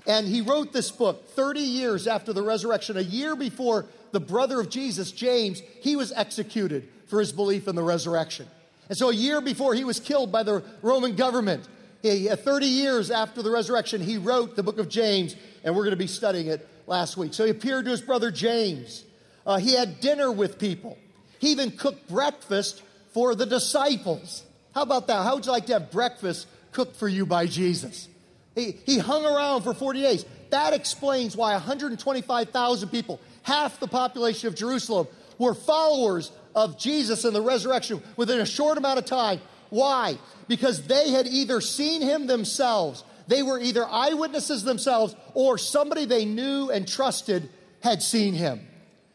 And 0.07 0.27
he 0.27 0.41
wrote 0.41 0.71
this 0.71 0.91
book 0.91 1.29
30 1.29 1.61
years 1.61 2.05
after 2.05 2.31
the 2.31 2.43
resurrection, 2.43 2.97
a 2.97 3.01
year 3.01 3.35
before 3.35 3.85
the 4.15 4.19
brother 4.21 4.61
of 4.61 4.69
Jesus, 4.69 5.11
James, 5.11 5.61
he 5.81 5.97
was 5.97 6.13
executed 6.13 6.87
for 7.07 7.19
his 7.19 7.33
belief 7.33 7.67
in 7.67 7.75
the 7.75 7.83
resurrection. 7.83 8.47
And 8.87 8.97
so, 8.97 9.09
a 9.09 9.13
year 9.13 9.41
before 9.41 9.73
he 9.73 9.83
was 9.83 9.99
killed 9.99 10.31
by 10.31 10.43
the 10.43 10.63
Roman 10.81 11.17
government, 11.17 11.67
he, 12.01 12.29
30 12.29 12.65
years 12.65 13.11
after 13.11 13.43
the 13.43 13.51
resurrection, 13.51 13.99
he 13.99 14.17
wrote 14.17 14.55
the 14.55 14.63
book 14.63 14.79
of 14.79 14.87
James, 14.87 15.35
and 15.65 15.75
we're 15.75 15.83
going 15.83 15.91
to 15.91 15.97
be 15.97 16.07
studying 16.07 16.47
it 16.47 16.65
last 16.87 17.17
week. 17.17 17.33
So, 17.33 17.43
he 17.43 17.51
appeared 17.51 17.83
to 17.85 17.91
his 17.91 18.01
brother 18.01 18.31
James. 18.31 19.03
Uh, 19.45 19.57
he 19.57 19.73
had 19.73 19.99
dinner 19.99 20.31
with 20.31 20.59
people. 20.59 20.97
He 21.39 21.49
even 21.51 21.71
cooked 21.71 22.07
breakfast 22.07 22.81
for 23.13 23.35
the 23.35 23.45
disciples. 23.45 24.45
How 24.73 24.83
about 24.83 25.07
that? 25.07 25.23
How 25.23 25.35
would 25.35 25.45
you 25.45 25.51
like 25.51 25.65
to 25.65 25.73
have 25.73 25.91
breakfast 25.91 26.47
cooked 26.71 26.95
for 26.95 27.09
you 27.09 27.25
by 27.25 27.47
Jesus? 27.47 28.07
He, 28.55 28.77
he 28.85 28.97
hung 28.97 29.25
around 29.25 29.63
for 29.63 29.73
40 29.73 30.01
days. 30.01 30.25
That 30.51 30.73
explains 30.73 31.35
why 31.35 31.51
125,000 31.51 32.89
people 32.89 33.19
half 33.45 33.79
the 33.79 33.87
population 33.87 34.47
of 34.47 34.55
Jerusalem 34.55 35.07
were 35.37 35.53
followers 35.53 36.31
of 36.55 36.79
Jesus 36.79 37.25
and 37.25 37.35
the 37.35 37.41
resurrection 37.41 38.01
within 38.17 38.39
a 38.39 38.45
short 38.45 38.77
amount 38.77 38.97
of 38.97 39.05
time. 39.05 39.39
Why? 39.69 40.17
Because 40.47 40.87
they 40.87 41.11
had 41.11 41.27
either 41.27 41.61
seen 41.61 42.01
him 42.01 42.27
themselves, 42.27 43.03
they 43.27 43.43
were 43.43 43.59
either 43.59 43.85
eyewitnesses 43.85 44.63
themselves, 44.63 45.15
or 45.33 45.57
somebody 45.57 46.05
they 46.05 46.25
knew 46.25 46.69
and 46.69 46.87
trusted 46.87 47.49
had 47.81 48.01
seen 48.01 48.33
him. 48.33 48.61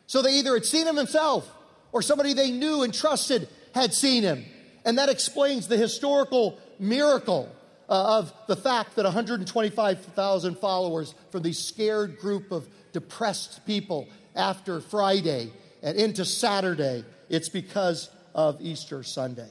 So 0.06 0.22
they 0.22 0.34
either 0.34 0.54
had 0.54 0.64
seen 0.64 0.86
him 0.86 0.96
themselves, 0.96 1.48
or 1.92 2.00
somebody 2.00 2.32
they 2.32 2.50
knew 2.50 2.82
and 2.82 2.94
trusted 2.94 3.48
had 3.74 3.92
seen 3.92 4.22
him. 4.22 4.44
And 4.84 4.98
that 4.98 5.08
explains 5.08 5.66
the 5.66 5.76
historical 5.76 6.58
miracle 6.78 7.48
uh, 7.88 8.18
of 8.18 8.32
the 8.46 8.56
fact 8.56 8.94
that 8.96 9.04
125,000 9.04 10.58
followers 10.58 11.14
from 11.30 11.42
these 11.42 11.58
scared 11.58 12.18
group 12.18 12.52
of 12.52 12.68
depressed 12.92 13.64
people 13.66 14.08
after 14.40 14.80
Friday 14.80 15.52
and 15.82 15.96
into 15.96 16.24
Saturday, 16.24 17.04
it's 17.28 17.48
because 17.48 18.10
of 18.34 18.60
Easter 18.60 19.02
Sunday. 19.02 19.48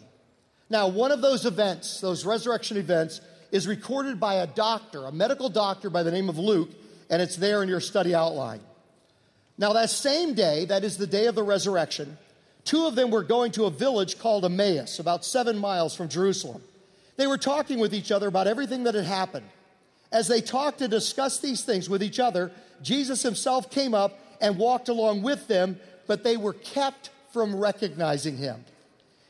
Now, 0.69 0.88
one 0.88 1.12
of 1.12 1.21
those 1.21 1.45
events, 1.45 2.02
those 2.02 2.25
resurrection 2.25 2.78
events, 2.78 3.21
is 3.52 3.67
recorded 3.67 4.19
by 4.19 4.36
a 4.36 4.47
doctor, 4.47 5.06
a 5.06 5.12
medical 5.12 5.49
doctor 5.49 5.89
by 5.89 6.04
the 6.04 6.12
name 6.12 6.28
of 6.28 6.38
Luke, 6.38 6.69
and 7.10 7.21
it's 7.21 7.36
there 7.36 7.63
in 7.63 7.69
your 7.69 7.80
study 7.80 8.13
outline. 8.13 8.60
Now, 9.58 9.73
that 9.73 9.89
same 9.89 10.34
day, 10.34 10.65
that 10.65 10.84
is 10.84 10.97
the 10.97 11.08
day 11.08 11.25
of 11.28 11.36
the 11.36 11.43
resurrection, 11.43 12.17
two 12.65 12.86
of 12.86 12.95
them 12.95 13.12
were 13.12 13.23
going 13.23 13.52
to 13.54 13.65
a 13.65 13.71
village 13.71 14.19
called 14.19 14.45
Emmaus, 14.45 14.99
about 14.99 15.25
seven 15.25 15.58
miles 15.58 15.95
from 15.95 16.10
Jerusalem. 16.10 16.62
They 17.17 17.28
were 17.28 17.38
talking 17.38 17.80
with 17.80 17.93
each 17.93 18.12
other 18.12 18.28
about 18.28 18.47
everything 18.47 18.84
that 18.84 18.95
had 18.95 19.06
happened. 19.06 19.47
As 20.12 20.28
they 20.28 20.41
talked 20.41 20.82
and 20.82 20.89
discussed 20.89 21.41
these 21.41 21.63
things 21.63 21.89
with 21.89 22.02
each 22.02 22.19
other, 22.19 22.52
Jesus 22.82 23.21
himself 23.21 23.69
came 23.69 23.93
up 23.93 24.17
and 24.41 24.58
walked 24.58 24.89
along 24.89 25.21
with 25.21 25.47
them, 25.47 25.80
but 26.08 26.23
they 26.23 26.38
were 26.38 26.54
kept 26.54 27.10
from 27.32 27.56
recognizing 27.56 28.38
him. 28.38 28.63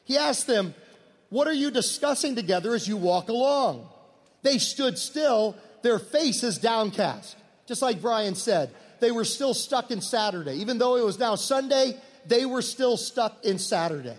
He 0.06 0.17
asked 0.17 0.48
them, 0.48 0.74
What 1.30 1.48
are 1.48 1.54
you 1.54 1.72
discussing 1.72 2.36
together 2.36 2.74
as 2.74 2.88
you 2.88 2.98
walk 2.98 3.30
along? 3.30 3.88
They 4.41 4.58
stood 4.58 4.98
still, 4.98 5.56
their 5.82 6.00
faces 6.00 6.58
downcast. 6.58 7.36
Just 7.67 7.82
like 7.82 8.02
Brian 8.02 8.36
said, 8.36 8.72
they 9.00 9.12
were 9.12 9.26
still 9.26 9.54
stuck 9.54 9.91
in 9.91 10.02
Saturday. 10.02 10.56
Even 10.56 10.78
though 10.78 10.95
it 10.95 11.06
was 11.06 11.19
now 11.19 11.36
Sunday, 11.36 12.00
they 12.26 12.45
were 12.45 12.62
still 12.62 12.98
stuck 12.98 13.43
in 13.45 13.60
Saturday. 13.60 14.17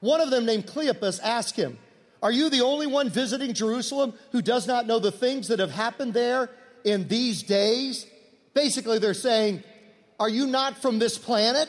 One 0.00 0.20
of 0.20 0.30
them, 0.30 0.46
named 0.46 0.66
Cleopas, 0.66 1.20
asked 1.22 1.56
him, 1.56 1.78
Are 2.22 2.32
you 2.32 2.50
the 2.50 2.62
only 2.62 2.86
one 2.86 3.08
visiting 3.08 3.54
Jerusalem 3.54 4.14
who 4.32 4.42
does 4.42 4.66
not 4.66 4.86
know 4.86 4.98
the 4.98 5.12
things 5.12 5.48
that 5.48 5.58
have 5.58 5.70
happened 5.70 6.14
there 6.14 6.50
in 6.84 7.08
these 7.08 7.42
days? 7.42 8.06
Basically, 8.54 8.98
they're 8.98 9.14
saying, 9.14 9.62
Are 10.18 10.28
you 10.28 10.46
not 10.46 10.80
from 10.80 10.98
this 10.98 11.18
planet? 11.18 11.68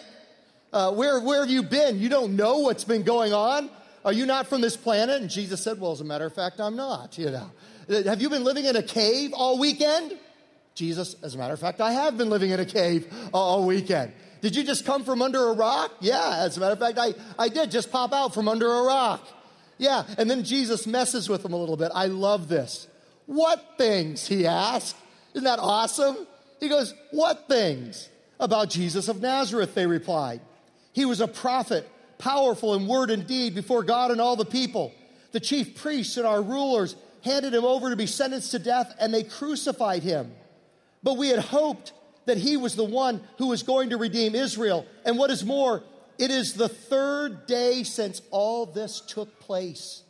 Uh, 0.72 0.92
where, 0.92 1.20
where 1.20 1.42
have 1.42 1.50
you 1.50 1.64
been? 1.64 2.00
You 2.00 2.10
don't 2.10 2.36
know 2.36 2.60
what's 2.60 2.84
been 2.84 3.04
going 3.04 3.34
on? 3.34 3.70
Are 4.06 4.14
you 4.14 4.26
not 4.26 4.48
from 4.48 4.62
this 4.62 4.78
planet? 4.78 5.22
And 5.22 5.30
Jesus 5.30 5.62
said, 5.62 5.80
Well, 5.80 5.92
as 5.92 6.02
a 6.02 6.06
matter 6.06 6.26
of 6.26 6.34
fact, 6.34 6.60
I'm 6.60 6.76
not, 6.76 7.18
you 7.18 7.30
know. 7.30 7.52
Have 7.90 8.22
you 8.22 8.30
been 8.30 8.44
living 8.44 8.66
in 8.66 8.76
a 8.76 8.84
cave 8.84 9.32
all 9.34 9.60
weekend? 9.60 10.18
Jesus, 10.76 11.16
as 11.24 11.36
a 11.36 11.38
matter 11.38 11.54
of 11.54 11.60
fact, 11.60 11.82
I 11.82 11.92
have 11.92 12.18
been 12.18 12.30
living 12.30 12.52
in 12.52 12.60
a 12.60 12.66
cave 12.66 13.12
all 13.34 13.66
weekend. 13.66 14.14
Did 14.42 14.56
you 14.56 14.64
just 14.64 14.86
come 14.86 15.04
from 15.04 15.22
under 15.22 15.50
a 15.50 15.54
rock? 15.54 15.92
Yeah, 16.00 16.44
as 16.46 16.56
a 16.58 16.60
matter 16.60 16.74
of 16.74 16.80
fact, 16.80 17.00
I, 17.00 17.16
I 17.40 17.50
did 17.50 17.72
just 17.72 17.92
pop 17.92 18.14
out 18.14 18.34
from 18.34 18.48
under 18.48 18.72
a 18.72 18.84
rock. 18.84 19.28
Yeah, 19.80 20.04
and 20.18 20.30
then 20.30 20.44
Jesus 20.44 20.86
messes 20.86 21.30
with 21.30 21.44
them 21.44 21.54
a 21.54 21.58
little 21.58 21.78
bit. 21.78 21.92
I 21.94 22.06
love 22.06 22.48
this. 22.48 22.88
What 23.26 23.76
things? 23.78 24.28
He 24.28 24.46
asked. 24.46 24.96
Isn't 25.34 25.46
that 25.46 25.60
awesome? 25.60 26.28
He 26.60 26.70
goes, 26.70 26.94
What 27.12 27.48
things? 27.48 28.10
About 28.40 28.70
Jesus 28.70 29.08
of 29.08 29.22
Nazareth, 29.22 29.74
they 29.74 29.88
replied. 29.88 30.42
He 30.94 31.06
was 31.06 31.22
a 31.22 31.28
prophet, 31.28 31.90
powerful 32.18 32.74
in 32.76 32.88
word 32.88 33.10
and 33.10 33.26
deed 33.26 33.56
before 33.56 33.84
God 33.84 34.12
and 34.12 34.22
all 34.22 34.36
the 34.36 34.46
people. 34.46 34.94
The 35.32 35.40
chief 35.40 35.76
priests 35.76 36.18
and 36.18 36.26
our 36.26 36.42
rulers 36.42 36.96
handed 37.24 37.54
him 37.54 37.66
over 37.66 37.90
to 37.90 37.96
be 37.96 38.08
sentenced 38.08 38.52
to 38.52 38.60
death, 38.60 38.96
and 39.00 39.14
they 39.14 39.24
crucified 39.24 40.04
him. 40.04 40.32
But 41.04 41.18
we 41.18 41.30
had 41.30 41.40
hoped 41.40 41.94
that 42.26 42.38
he 42.38 42.58
was 42.58 42.76
the 42.76 42.84
one 42.84 43.22
who 43.38 43.48
was 43.48 43.64
going 43.64 43.90
to 43.90 43.98
redeem 43.98 44.36
Israel. 44.36 44.86
And 45.06 45.18
what 45.18 45.32
is 45.32 45.44
more, 45.46 45.84
it 46.18 46.32
is 46.32 46.54
the 46.54 46.70
third 46.70 47.48
day 47.48 47.84
since 47.84 48.22
all 48.32 48.66
this 48.66 49.02
took 49.02 49.40
place. 49.40 50.04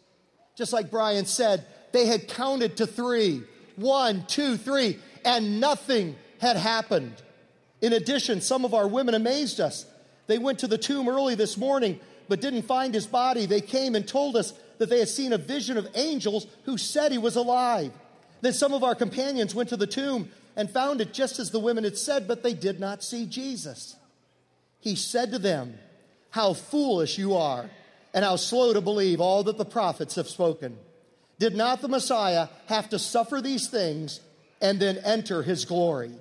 Just 0.55 0.73
like 0.73 0.89
Brian 0.89 1.25
said, 1.25 1.65
they 1.91 2.07
had 2.07 2.27
counted 2.27 2.77
to 2.77 2.87
three 2.87 3.43
one, 3.77 4.25
two, 4.25 4.57
three, 4.57 4.97
and 5.23 5.59
nothing 5.59 6.15
had 6.39 6.57
happened. 6.57 7.13
In 7.81 7.93
addition, 7.93 8.41
some 8.41 8.65
of 8.65 8.73
our 8.73 8.87
women 8.87 9.13
amazed 9.13 9.59
us. 9.59 9.85
They 10.27 10.37
went 10.37 10.59
to 10.59 10.67
the 10.67 10.77
tomb 10.77 11.07
early 11.07 11.35
this 11.35 11.57
morning, 11.57 11.99
but 12.27 12.41
didn't 12.41 12.63
find 12.63 12.93
his 12.93 13.07
body. 13.07 13.45
They 13.45 13.61
came 13.61 13.95
and 13.95 14.07
told 14.07 14.35
us 14.35 14.53
that 14.77 14.89
they 14.89 14.99
had 14.99 15.09
seen 15.09 15.33
a 15.33 15.37
vision 15.37 15.77
of 15.77 15.87
angels 15.95 16.47
who 16.63 16.77
said 16.77 17.11
he 17.11 17.17
was 17.17 17.35
alive. 17.35 17.91
Then 18.41 18.53
some 18.53 18.73
of 18.73 18.83
our 18.83 18.95
companions 18.95 19.55
went 19.55 19.69
to 19.69 19.77
the 19.77 19.87
tomb 19.87 20.29
and 20.55 20.69
found 20.69 21.01
it 21.01 21.13
just 21.13 21.39
as 21.39 21.51
the 21.51 21.59
women 21.59 21.83
had 21.83 21.97
said, 21.97 22.27
but 22.27 22.43
they 22.43 22.53
did 22.53 22.79
not 22.79 23.03
see 23.03 23.25
Jesus. 23.25 23.95
He 24.79 24.95
said 24.95 25.31
to 25.31 25.39
them, 25.39 25.77
How 26.31 26.53
foolish 26.53 27.17
you 27.17 27.35
are, 27.35 27.69
and 28.13 28.25
how 28.25 28.35
slow 28.35 28.73
to 28.73 28.81
believe 28.81 29.21
all 29.21 29.43
that 29.43 29.57
the 29.57 29.65
prophets 29.65 30.15
have 30.15 30.27
spoken. 30.27 30.77
Did 31.39 31.55
not 31.55 31.81
the 31.81 31.87
Messiah 31.87 32.47
have 32.67 32.89
to 32.89 32.99
suffer 32.99 33.41
these 33.41 33.67
things 33.67 34.19
and 34.61 34.79
then 34.79 34.97
enter 35.05 35.43
his 35.43 35.65
glory? 35.65 36.11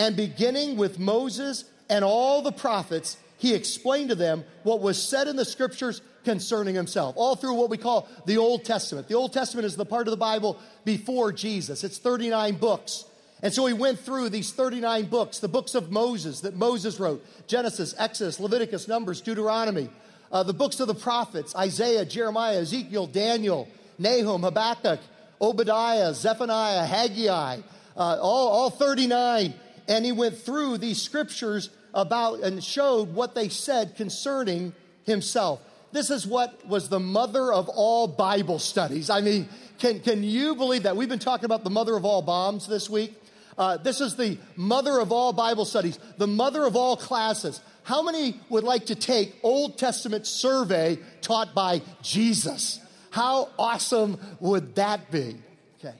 And 0.00 0.16
beginning 0.16 0.78
with 0.78 0.98
Moses 0.98 1.66
and 1.90 2.02
all 2.02 2.40
the 2.40 2.52
prophets, 2.52 3.18
he 3.36 3.54
explained 3.54 4.08
to 4.08 4.14
them 4.14 4.44
what 4.62 4.80
was 4.80 5.00
said 5.00 5.28
in 5.28 5.36
the 5.36 5.44
scriptures 5.44 6.00
concerning 6.24 6.74
himself, 6.74 7.16
all 7.18 7.36
through 7.36 7.52
what 7.52 7.68
we 7.68 7.76
call 7.76 8.08
the 8.24 8.38
Old 8.38 8.64
Testament. 8.64 9.08
The 9.08 9.14
Old 9.14 9.34
Testament 9.34 9.66
is 9.66 9.76
the 9.76 9.84
part 9.84 10.06
of 10.06 10.12
the 10.12 10.16
Bible 10.16 10.58
before 10.86 11.32
Jesus, 11.32 11.84
it's 11.84 11.98
39 11.98 12.56
books. 12.56 13.04
And 13.42 13.52
so 13.52 13.66
he 13.66 13.74
went 13.74 13.98
through 13.98 14.30
these 14.30 14.52
39 14.52 15.04
books, 15.04 15.38
the 15.38 15.48
books 15.48 15.74
of 15.74 15.92
Moses 15.92 16.40
that 16.40 16.56
Moses 16.56 16.98
wrote 16.98 17.22
Genesis, 17.46 17.94
Exodus, 17.98 18.40
Leviticus, 18.40 18.88
Numbers, 18.88 19.20
Deuteronomy, 19.20 19.90
uh, 20.32 20.42
the 20.42 20.54
books 20.54 20.80
of 20.80 20.86
the 20.86 20.94
prophets 20.94 21.54
Isaiah, 21.54 22.06
Jeremiah, 22.06 22.60
Ezekiel, 22.60 23.06
Daniel, 23.06 23.68
Nahum, 23.98 24.44
Habakkuk, 24.44 25.00
Obadiah, 25.42 26.14
Zephaniah, 26.14 26.86
Haggai, 26.86 27.58
uh, 27.98 28.18
all, 28.18 28.48
all 28.48 28.70
39. 28.70 29.52
And 29.88 30.04
he 30.04 30.12
went 30.12 30.36
through 30.38 30.78
these 30.78 31.00
scriptures 31.00 31.70
about 31.94 32.40
and 32.40 32.62
showed 32.62 33.14
what 33.14 33.34
they 33.34 33.48
said 33.48 33.96
concerning 33.96 34.72
himself. 35.04 35.60
This 35.92 36.10
is 36.10 36.26
what 36.26 36.66
was 36.66 36.88
the 36.88 37.00
mother 37.00 37.52
of 37.52 37.68
all 37.68 38.06
Bible 38.06 38.58
studies. 38.58 39.10
I 39.10 39.20
mean, 39.20 39.48
can, 39.78 40.00
can 40.00 40.22
you 40.22 40.54
believe 40.54 40.84
that? 40.84 40.96
We've 40.96 41.08
been 41.08 41.18
talking 41.18 41.46
about 41.46 41.64
the 41.64 41.70
mother 41.70 41.96
of 41.96 42.04
all 42.04 42.22
bombs 42.22 42.68
this 42.68 42.88
week. 42.88 43.14
Uh, 43.58 43.76
this 43.76 44.00
is 44.00 44.16
the 44.16 44.38
mother 44.56 45.00
of 45.00 45.12
all 45.12 45.32
Bible 45.32 45.64
studies, 45.64 45.98
the 46.16 46.26
mother 46.26 46.64
of 46.64 46.76
all 46.76 46.96
classes. 46.96 47.60
How 47.82 48.02
many 48.02 48.40
would 48.48 48.64
like 48.64 48.86
to 48.86 48.94
take 48.94 49.36
Old 49.42 49.78
Testament 49.78 50.26
survey 50.26 50.98
taught 51.22 51.54
by 51.54 51.82
Jesus? 52.02 52.78
How 53.10 53.48
awesome 53.58 54.18
would 54.38 54.76
that 54.76 55.10
be? 55.10 55.36
Okay. 55.78 55.96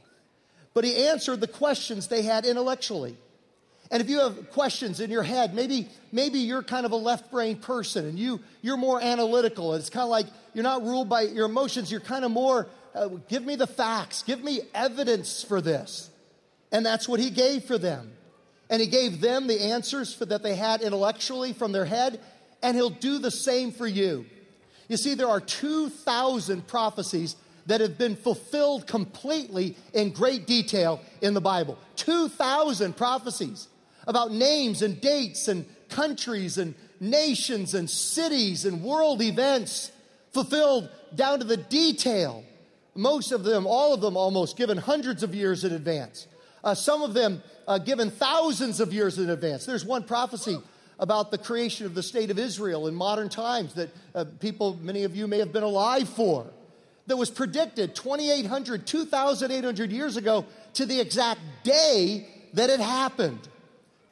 But 0.72 0.84
he 0.84 1.08
answered 1.08 1.40
the 1.40 1.48
questions 1.48 2.06
they 2.06 2.22
had 2.22 2.46
intellectually. 2.46 3.16
And 3.90 4.00
if 4.00 4.08
you 4.08 4.20
have 4.20 4.50
questions 4.52 5.00
in 5.00 5.10
your 5.10 5.24
head, 5.24 5.52
maybe, 5.52 5.88
maybe 6.12 6.38
you're 6.38 6.62
kind 6.62 6.86
of 6.86 6.92
a 6.92 6.96
left 6.96 7.30
brain 7.30 7.56
person 7.56 8.06
and 8.06 8.18
you, 8.18 8.40
you're 8.62 8.76
more 8.76 9.00
analytical. 9.02 9.74
It's 9.74 9.90
kind 9.90 10.04
of 10.04 10.10
like 10.10 10.26
you're 10.54 10.62
not 10.62 10.84
ruled 10.84 11.08
by 11.08 11.22
your 11.22 11.46
emotions. 11.46 11.90
You're 11.90 12.00
kind 12.00 12.24
of 12.24 12.30
more, 12.30 12.68
uh, 12.94 13.08
give 13.28 13.44
me 13.44 13.56
the 13.56 13.66
facts, 13.66 14.22
give 14.22 14.44
me 14.44 14.60
evidence 14.74 15.42
for 15.42 15.60
this. 15.60 16.08
And 16.70 16.86
that's 16.86 17.08
what 17.08 17.18
he 17.18 17.30
gave 17.30 17.64
for 17.64 17.78
them. 17.78 18.12
And 18.68 18.80
he 18.80 18.86
gave 18.86 19.20
them 19.20 19.48
the 19.48 19.60
answers 19.60 20.14
for, 20.14 20.24
that 20.26 20.44
they 20.44 20.54
had 20.54 20.82
intellectually 20.82 21.52
from 21.52 21.72
their 21.72 21.84
head, 21.84 22.20
and 22.62 22.76
he'll 22.76 22.90
do 22.90 23.18
the 23.18 23.32
same 23.32 23.72
for 23.72 23.88
you. 23.88 24.24
You 24.86 24.96
see, 24.96 25.14
there 25.14 25.28
are 25.28 25.40
2,000 25.40 26.64
prophecies 26.68 27.34
that 27.66 27.80
have 27.80 27.98
been 27.98 28.14
fulfilled 28.14 28.86
completely 28.86 29.76
in 29.92 30.12
great 30.12 30.46
detail 30.46 31.00
in 31.20 31.34
the 31.34 31.40
Bible. 31.40 31.78
2,000 31.96 32.96
prophecies 32.96 33.66
about 34.06 34.32
names 34.32 34.82
and 34.82 35.00
dates 35.00 35.48
and 35.48 35.66
countries 35.88 36.58
and 36.58 36.74
nations 37.00 37.74
and 37.74 37.88
cities 37.88 38.64
and 38.64 38.82
world 38.82 39.22
events 39.22 39.90
fulfilled 40.32 40.88
down 41.14 41.38
to 41.38 41.44
the 41.44 41.56
detail. 41.56 42.44
Most 42.94 43.32
of 43.32 43.44
them, 43.44 43.66
all 43.66 43.94
of 43.94 44.00
them 44.00 44.16
almost, 44.16 44.56
given 44.56 44.76
hundreds 44.76 45.22
of 45.22 45.34
years 45.34 45.64
in 45.64 45.72
advance. 45.72 46.26
Uh, 46.62 46.74
some 46.74 47.02
of 47.02 47.14
them 47.14 47.42
uh, 47.66 47.78
given 47.78 48.10
thousands 48.10 48.80
of 48.80 48.92
years 48.92 49.18
in 49.18 49.30
advance. 49.30 49.64
There's 49.64 49.84
one 49.84 50.04
prophecy 50.04 50.58
about 50.98 51.30
the 51.30 51.38
creation 51.38 51.86
of 51.86 51.94
the 51.94 52.02
state 52.02 52.30
of 52.30 52.38
Israel 52.38 52.86
in 52.86 52.94
modern 52.94 53.28
times 53.28 53.74
that 53.74 53.88
uh, 54.14 54.24
people, 54.38 54.78
many 54.82 55.04
of 55.04 55.16
you 55.16 55.26
may 55.26 55.38
have 55.38 55.52
been 55.52 55.62
alive 55.62 56.08
for, 56.08 56.46
that 57.06 57.16
was 57.16 57.30
predicted 57.30 57.94
2,800, 57.94 58.86
2,800 58.86 59.90
years 59.90 60.16
ago 60.16 60.44
to 60.74 60.84
the 60.84 61.00
exact 61.00 61.40
day 61.64 62.28
that 62.52 62.70
it 62.70 62.80
happened. 62.80 63.48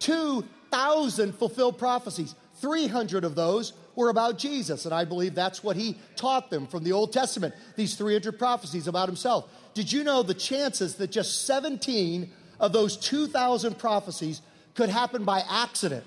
2,000 0.00 1.34
fulfilled 1.34 1.78
prophecies. 1.78 2.34
300 2.60 3.24
of 3.24 3.34
those 3.34 3.72
were 3.94 4.10
about 4.10 4.38
Jesus, 4.38 4.84
and 4.84 4.94
I 4.94 5.04
believe 5.04 5.34
that's 5.34 5.62
what 5.62 5.76
he 5.76 5.98
taught 6.16 6.50
them 6.50 6.66
from 6.66 6.84
the 6.84 6.92
Old 6.92 7.12
Testament, 7.12 7.54
these 7.76 7.94
300 7.94 8.38
prophecies 8.38 8.88
about 8.88 9.08
himself. 9.08 9.48
Did 9.74 9.92
you 9.92 10.04
know 10.04 10.22
the 10.22 10.34
chances 10.34 10.96
that 10.96 11.10
just 11.10 11.46
17 11.46 12.30
of 12.60 12.72
those 12.72 12.96
2,000 12.96 13.78
prophecies 13.78 14.40
could 14.74 14.88
happen 14.88 15.24
by 15.24 15.42
accident 15.48 16.04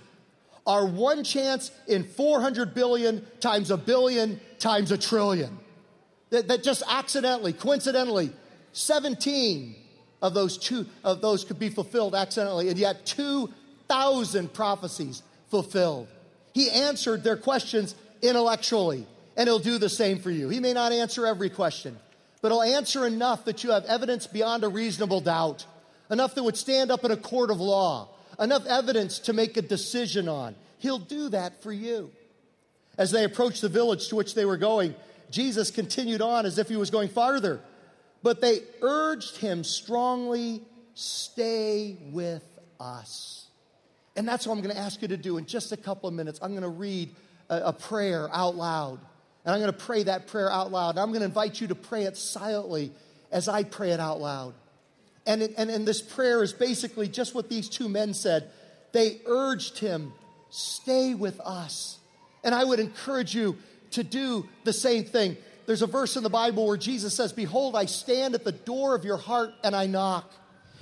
are 0.66 0.86
one 0.86 1.24
chance 1.24 1.72
in 1.88 2.04
400 2.04 2.74
billion 2.74 3.26
times 3.40 3.72
a 3.72 3.78
billion 3.78 4.40
times 4.60 4.92
a 4.92 4.98
trillion. 4.98 5.58
That, 6.30 6.48
that 6.48 6.64
just 6.64 6.84
accidentally, 6.88 7.54
coincidentally, 7.54 8.32
17 8.74 9.76
of 10.22 10.34
those 10.34 10.58
two 10.58 10.86
of 11.04 11.22
those 11.22 11.44
could 11.44 11.60
be 11.60 11.70
fulfilled 11.70 12.16
accidentally, 12.16 12.70
and 12.70 12.78
yet 12.78 13.06
2,000 13.92 14.54
prophecies 14.54 15.22
fulfilled. 15.50 16.08
He 16.54 16.70
answered 16.70 17.24
their 17.24 17.36
questions 17.36 17.94
intellectually, 18.22 19.06
and 19.36 19.48
he'll 19.48 19.60
do 19.60 19.78
the 19.78 19.90
same 19.90 20.20
for 20.20 20.32
you. 20.32 20.48
He 20.48 20.62
may 20.62 20.72
not 20.72 20.94
answer 20.94 21.28
every 21.28 21.50
question, 21.50 21.98
but 22.42 22.52
he'll 22.52 22.62
answer 22.62 23.06
enough 23.06 23.44
that 23.46 23.66
you 23.66 23.72
have 23.72 23.84
evidence 23.86 24.28
beyond 24.28 24.64
a 24.64 24.70
reasonable 24.70 25.20
doubt 25.20 25.66
enough 26.10 26.36
that 26.36 26.44
would 26.44 26.58
stand 26.58 26.90
up 26.90 27.04
in 27.04 27.12
a 27.12 27.18
court 27.18 27.52
of 27.52 27.60
law, 27.60 28.08
enough 28.40 28.66
evidence 28.66 29.20
to 29.20 29.34
make 29.34 29.58
a 29.58 29.62
decision 29.62 30.30
on. 30.30 30.56
He'll 30.78 31.00
do 31.00 31.30
that 31.30 31.62
for 31.62 31.72
you. 31.72 32.12
As 32.98 33.12
they 33.12 33.26
approached 33.26 33.62
the 33.62 33.70
village 33.70 34.08
to 34.10 34.16
which 34.16 34.36
they 34.36 34.46
were 34.46 34.58
going, 34.58 34.96
Jesus 35.32 35.70
continued 35.70 36.22
on 36.22 36.46
as 36.46 36.58
if 36.58 36.70
he 36.70 36.76
was 36.76 36.90
going 36.90 37.10
farther. 37.10 37.62
But 38.24 38.42
they 38.42 38.62
urged 38.82 39.38
him 39.38 39.64
strongly, 39.64 40.62
stay 40.94 41.98
with 42.12 42.44
us. 42.80 43.41
And 44.16 44.28
that's 44.28 44.46
what 44.46 44.56
I'm 44.56 44.62
going 44.62 44.76
to 44.76 44.82
ask 44.82 45.02
you 45.02 45.08
to 45.10 45.18
do 45.18 45.38
in 45.38 45.46
just 45.46 45.72
a 45.72 45.78
couple 45.78 46.10
of 46.10 46.16
minutes. 46.16 46.40
I'm 46.42 46.52
going 46.52 46.64
to 46.64 46.70
read 46.70 47.16
a, 47.50 47.68
a 47.68 47.74
prayer 47.74 48.30
out 48.34 48.56
loud. 48.56 49.00
And 49.46 49.54
I'm 49.54 49.60
going 49.60 49.72
to 49.72 49.78
pray 49.78 50.04
that 50.04 50.28
prayer 50.28 50.52
out 50.52 50.72
loud. 50.72 50.92
And 50.92 51.00
I'm 51.00 51.10
going 51.10 51.22
to 51.22 51.26
invite 51.26 51.62
you 51.62 51.68
to 51.68 51.76
pray 51.76 52.04
it 52.04 52.18
silently 52.18 52.92
as 53.32 53.48
I 53.48 53.64
pray 53.64 53.92
it 53.92 54.00
out 54.00 54.20
loud. 54.20 54.54
And, 55.26 55.44
it, 55.44 55.54
and, 55.58 55.70
and 55.70 55.88
this 55.88 56.02
prayer 56.02 56.44
is 56.44 56.54
basically 56.54 57.08
just 57.08 57.34
what 57.34 57.50
these 57.50 57.70
two 57.70 57.88
men 57.88 58.14
said. 58.14 58.50
They 58.92 59.22
urged 59.26 59.80
him, 59.80 60.14
stay 60.50 61.14
with 61.14 61.40
us. 61.40 61.98
And 62.44 62.54
I 62.54 62.64
would 62.64 62.80
encourage 62.80 63.36
you 63.36 63.58
to 63.92 64.04
do 64.04 64.48
the 64.64 64.74
same 64.74 65.06
thing. 65.06 65.38
There's 65.66 65.82
a 65.82 65.88
verse 65.88 66.18
in 66.18 66.24
the 66.24 66.30
Bible 66.30 66.68
where 66.68 66.78
Jesus 66.78 67.14
says, 67.14 67.32
Behold, 67.34 67.76
I 67.76 67.86
stand 67.86 68.36
at 68.36 68.44
the 68.44 68.52
door 68.52 68.96
of 68.96 69.06
your 69.06 69.18
heart 69.18 69.54
and 69.64 69.76
I 69.76 69.86
knock. 69.86 70.32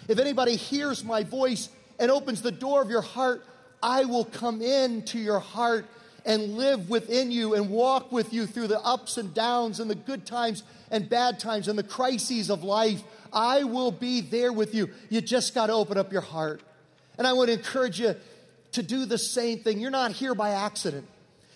If 0.07 0.19
anybody 0.19 0.55
hears 0.55 1.03
my 1.03 1.23
voice 1.23 1.69
and 1.99 2.09
opens 2.09 2.41
the 2.41 2.51
door 2.51 2.81
of 2.81 2.89
your 2.89 3.01
heart, 3.01 3.45
I 3.83 4.05
will 4.05 4.25
come 4.25 4.61
into 4.61 5.19
your 5.19 5.39
heart 5.39 5.85
and 6.25 6.55
live 6.55 6.89
within 6.89 7.31
you 7.31 7.55
and 7.55 7.69
walk 7.69 8.11
with 8.11 8.33
you 8.33 8.45
through 8.45 8.67
the 8.67 8.79
ups 8.81 9.17
and 9.17 9.33
downs 9.33 9.79
and 9.79 9.89
the 9.89 9.95
good 9.95 10.25
times 10.25 10.63
and 10.91 11.09
bad 11.09 11.39
times 11.39 11.67
and 11.67 11.77
the 11.77 11.83
crises 11.83 12.49
of 12.49 12.63
life. 12.63 13.01
I 13.31 13.63
will 13.63 13.91
be 13.91 14.21
there 14.21 14.51
with 14.51 14.73
you. 14.75 14.89
You 15.09 15.21
just 15.21 15.55
got 15.55 15.67
to 15.67 15.73
open 15.73 15.97
up 15.97 16.11
your 16.11 16.21
heart. 16.21 16.61
And 17.17 17.27
I 17.27 17.33
want 17.33 17.49
to 17.49 17.53
encourage 17.53 17.99
you 17.99 18.15
to 18.73 18.83
do 18.83 19.05
the 19.05 19.17
same 19.17 19.59
thing. 19.59 19.79
You're 19.79 19.91
not 19.91 20.11
here 20.11 20.35
by 20.35 20.51
accident. 20.51 21.07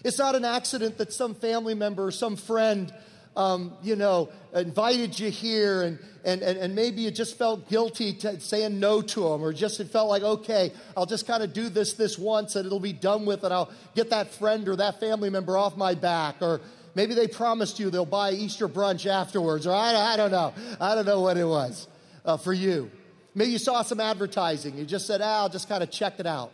It's 0.04 0.20
not 0.20 0.36
an 0.36 0.44
accident 0.44 0.98
that 0.98 1.14
some 1.14 1.34
family 1.34 1.74
member 1.74 2.06
or 2.06 2.12
some 2.12 2.36
friend, 2.36 2.94
um, 3.36 3.74
you 3.82 3.96
know, 3.96 4.30
invited 4.54 5.18
you 5.20 5.30
here 5.30 5.82
and, 5.82 6.00
and, 6.24 6.42
and, 6.42 6.58
and 6.58 6.76
maybe 6.76 7.02
you 7.02 7.12
just 7.12 7.38
felt 7.38 7.68
guilty 7.70 8.18
saying 8.40 8.80
no 8.80 9.02
to 9.02 9.22
them 9.22 9.44
or 9.44 9.52
just 9.52 9.80
it 9.80 9.90
felt 9.90 10.10
like, 10.10 10.24
okay, 10.24 10.72
I'll 10.96 11.06
just 11.06 11.26
kind 11.26 11.44
of 11.44 11.54
do 11.54 11.70
this 11.70 11.94
this 11.94 12.18
once 12.18 12.56
and 12.56 12.66
it'll 12.66 12.80
be 12.80 12.94
done 12.94 13.26
with 13.26 13.44
and 13.44 13.54
I'll 13.54 13.72
get 13.96 14.12
that 14.12 14.34
friend 14.34 14.68
or 14.68 14.76
that 14.78 15.00
family 15.00 15.30
member 15.30 15.58
off 15.58 15.76
my 15.76 15.96
back. 15.96 16.36
Or 16.42 16.62
maybe 16.96 17.16
they 17.16 17.28
promised 17.28 17.80
you 17.80 17.90
they'll 17.90 18.06
buy 18.06 18.32
Easter 18.32 18.70
brunch 18.70 19.06
afterwards 19.08 19.66
or 19.66 19.74
I, 19.74 19.94
I 19.96 20.18
don't 20.18 20.32
know. 20.32 20.54
I 20.80 20.96
don't 20.96 21.06
know 21.06 21.22
what 21.22 21.38
it 21.38 21.48
was 21.48 21.88
uh, 22.26 22.38
for 22.38 22.54
you. 22.54 22.92
Maybe 23.36 23.52
you 23.52 23.58
saw 23.58 23.82
some 23.82 24.00
advertising. 24.00 24.78
You 24.78 24.86
just 24.86 25.08
said, 25.08 25.22
ah, 25.22 25.42
I'll 25.42 25.50
just 25.50 25.68
kind 25.68 25.82
of 25.82 25.90
check 25.90 26.20
it 26.20 26.28
out. 26.28 26.52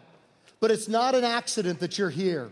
But 0.61 0.71
it's 0.71 0.87
not 0.87 1.13
an 1.13 1.25
accident 1.25 1.79
that 1.79 1.97
you're 1.97 2.09
here. 2.09 2.51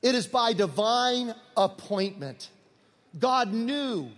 It 0.00 0.14
is 0.14 0.26
by 0.26 0.52
divine 0.52 1.34
appointment. 1.56 2.50
God 3.18 3.52
knew 3.52 4.10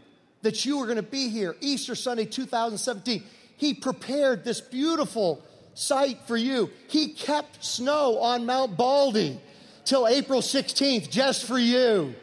that 0.42 0.64
you 0.64 0.78
were 0.78 0.84
going 0.84 0.96
to 0.96 1.02
be 1.02 1.28
here 1.28 1.56
Easter 1.60 1.94
Sunday 1.94 2.26
2017. 2.26 3.22
He 3.56 3.74
prepared 3.74 4.44
this 4.44 4.60
beautiful 4.60 5.42
site 5.74 6.18
for 6.26 6.36
you. 6.36 6.70
He 6.88 7.08
kept 7.08 7.64
snow 7.64 8.18
on 8.18 8.46
Mount 8.46 8.76
Baldy 8.76 9.40
till 9.84 10.06
April 10.06 10.40
16th 10.40 11.10
just 11.10 11.46
for 11.46 11.58
you. 11.58 12.14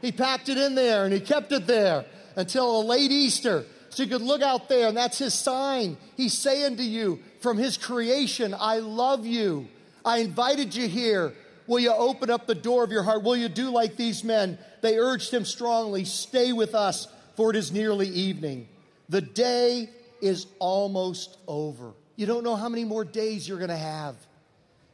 He 0.00 0.12
packed 0.12 0.48
it 0.48 0.58
in 0.58 0.74
there 0.74 1.04
and 1.04 1.12
he 1.12 1.20
kept 1.20 1.52
it 1.52 1.66
there 1.66 2.04
until 2.36 2.80
a 2.80 2.82
late 2.82 3.10
Easter 3.10 3.64
so 3.90 4.02
you 4.02 4.08
could 4.08 4.22
look 4.22 4.42
out 4.42 4.68
there 4.68 4.88
and 4.88 4.96
that's 4.96 5.18
his 5.18 5.34
sign. 5.34 5.96
He's 6.16 6.36
saying 6.36 6.76
to 6.76 6.84
you 6.84 7.20
from 7.40 7.58
his 7.58 7.76
creation, 7.76 8.54
I 8.58 8.78
love 8.78 9.26
you. 9.26 9.68
I 10.04 10.18
invited 10.18 10.74
you 10.74 10.88
here. 10.88 11.32
Will 11.66 11.80
you 11.80 11.92
open 11.92 12.30
up 12.30 12.46
the 12.46 12.54
door 12.54 12.84
of 12.84 12.90
your 12.90 13.02
heart? 13.02 13.22
Will 13.22 13.36
you 13.36 13.48
do 13.48 13.70
like 13.70 13.96
these 13.96 14.24
men? 14.24 14.58
They 14.80 14.98
urged 14.98 15.32
him 15.32 15.44
strongly, 15.44 16.04
Stay 16.04 16.52
with 16.52 16.74
us, 16.74 17.08
for 17.36 17.50
it 17.50 17.56
is 17.56 17.72
nearly 17.72 18.08
evening. 18.08 18.68
The 19.08 19.20
day 19.20 19.88
is 20.20 20.46
almost 20.58 21.38
over. 21.46 21.92
You 22.16 22.26
don't 22.26 22.44
know 22.44 22.56
how 22.56 22.68
many 22.68 22.84
more 22.84 23.04
days 23.04 23.48
you're 23.48 23.58
going 23.58 23.70
to 23.70 23.76
have. 23.76 24.16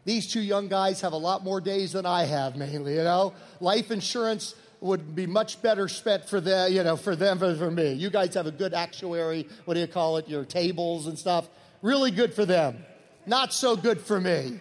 These 0.05 0.31
two 0.31 0.41
young 0.41 0.69
guys 0.69 1.01
have 1.01 1.13
a 1.13 1.19
lot 1.19 1.43
more 1.43 1.61
days 1.61 1.93
than 1.93 2.05
I 2.05 2.25
have, 2.25 2.57
mainly, 2.59 2.95
you 2.95 3.05
know? 3.05 3.33
Life 3.61 3.91
insurance 3.91 4.55
would 4.81 5.15
be 5.15 5.27
much 5.27 5.63
better 5.63 5.89
spent 5.89 6.29
for 6.29 6.41
them, 6.41 6.71
you 6.71 6.83
know, 6.85 6.97
for 6.97 7.17
them 7.17 7.39
than 7.39 7.57
for 7.57 7.71
me. 7.71 7.95
You 7.95 8.11
guys 8.11 8.35
have 8.35 8.47
a 8.47 8.51
good 8.51 8.75
actuary, 8.75 9.49
what 9.65 9.75
do 9.75 9.81
you 9.81 9.87
call 9.87 10.19
it, 10.19 10.29
your 10.29 10.45
tables 10.45 11.07
and 11.07 11.19
stuff. 11.19 11.49
Really 11.81 12.11
good 12.11 12.35
for 12.35 12.45
them. 12.45 12.85
Not 13.27 13.55
so 13.55 13.77
good 13.77 14.01
for 14.01 14.21
me 14.21 14.59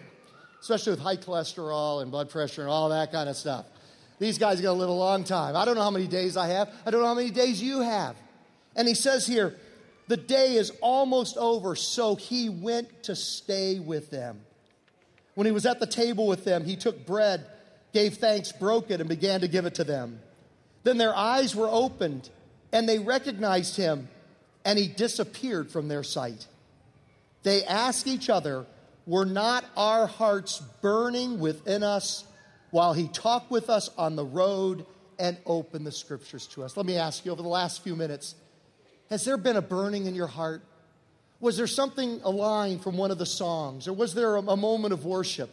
especially 0.64 0.92
with 0.92 1.00
high 1.00 1.18
cholesterol 1.18 2.00
and 2.00 2.10
blood 2.10 2.30
pressure 2.30 2.62
and 2.62 2.70
all 2.70 2.88
that 2.88 3.12
kind 3.12 3.28
of 3.28 3.36
stuff. 3.36 3.66
These 4.18 4.38
guys 4.38 4.60
are 4.60 4.62
going 4.62 4.76
to 4.76 4.80
live 4.80 4.88
a 4.88 4.92
long 4.92 5.24
time. 5.24 5.56
I 5.56 5.64
don't 5.64 5.74
know 5.74 5.82
how 5.82 5.90
many 5.90 6.06
days 6.06 6.36
I 6.36 6.48
have. 6.48 6.72
I 6.86 6.90
don't 6.90 7.00
know 7.00 7.06
how 7.06 7.14
many 7.14 7.30
days 7.30 7.62
you 7.62 7.80
have. 7.80 8.16
And 8.76 8.86
he 8.86 8.94
says 8.94 9.26
here, 9.26 9.56
the 10.06 10.16
day 10.16 10.56
is 10.56 10.70
almost 10.80 11.36
over, 11.36 11.74
so 11.76 12.14
he 12.14 12.48
went 12.48 13.04
to 13.04 13.16
stay 13.16 13.78
with 13.78 14.10
them. 14.10 14.40
When 15.34 15.46
he 15.46 15.52
was 15.52 15.66
at 15.66 15.80
the 15.80 15.86
table 15.86 16.26
with 16.26 16.44
them, 16.44 16.64
he 16.64 16.76
took 16.76 17.06
bread, 17.06 17.46
gave 17.92 18.14
thanks, 18.14 18.52
broke 18.52 18.90
it, 18.90 19.00
and 19.00 19.08
began 19.08 19.40
to 19.40 19.48
give 19.48 19.66
it 19.66 19.76
to 19.76 19.84
them. 19.84 20.20
Then 20.82 20.98
their 20.98 21.16
eyes 21.16 21.56
were 21.56 21.68
opened, 21.68 22.28
and 22.72 22.88
they 22.88 22.98
recognized 22.98 23.76
him, 23.76 24.08
and 24.64 24.78
he 24.78 24.88
disappeared 24.88 25.70
from 25.70 25.88
their 25.88 26.02
sight. 26.02 26.46
They 27.42 27.64
asked 27.64 28.06
each 28.06 28.28
other, 28.28 28.66
were 29.06 29.26
not 29.26 29.64
our 29.76 30.06
hearts 30.06 30.62
burning 30.82 31.40
within 31.40 31.82
us 31.82 32.24
while 32.74 32.92
he 32.92 33.06
talked 33.06 33.52
with 33.52 33.70
us 33.70 33.88
on 33.96 34.16
the 34.16 34.24
road 34.24 34.84
and 35.16 35.36
opened 35.46 35.86
the 35.86 35.92
scriptures 35.92 36.48
to 36.48 36.64
us? 36.64 36.76
Let 36.76 36.86
me 36.86 36.96
ask 36.96 37.24
you 37.24 37.30
over 37.30 37.40
the 37.40 37.46
last 37.48 37.84
few 37.84 37.94
minutes 37.94 38.34
has 39.10 39.24
there 39.24 39.36
been 39.36 39.56
a 39.56 39.62
burning 39.62 40.06
in 40.06 40.16
your 40.16 40.26
heart? 40.26 40.60
Was 41.38 41.56
there 41.56 41.68
something, 41.68 42.20
a 42.24 42.30
line 42.30 42.80
from 42.80 42.96
one 42.96 43.12
of 43.12 43.18
the 43.18 43.26
songs, 43.26 43.86
or 43.86 43.92
was 43.92 44.12
there 44.12 44.34
a, 44.34 44.40
a 44.40 44.56
moment 44.56 44.92
of 44.92 45.04
worship? 45.04 45.50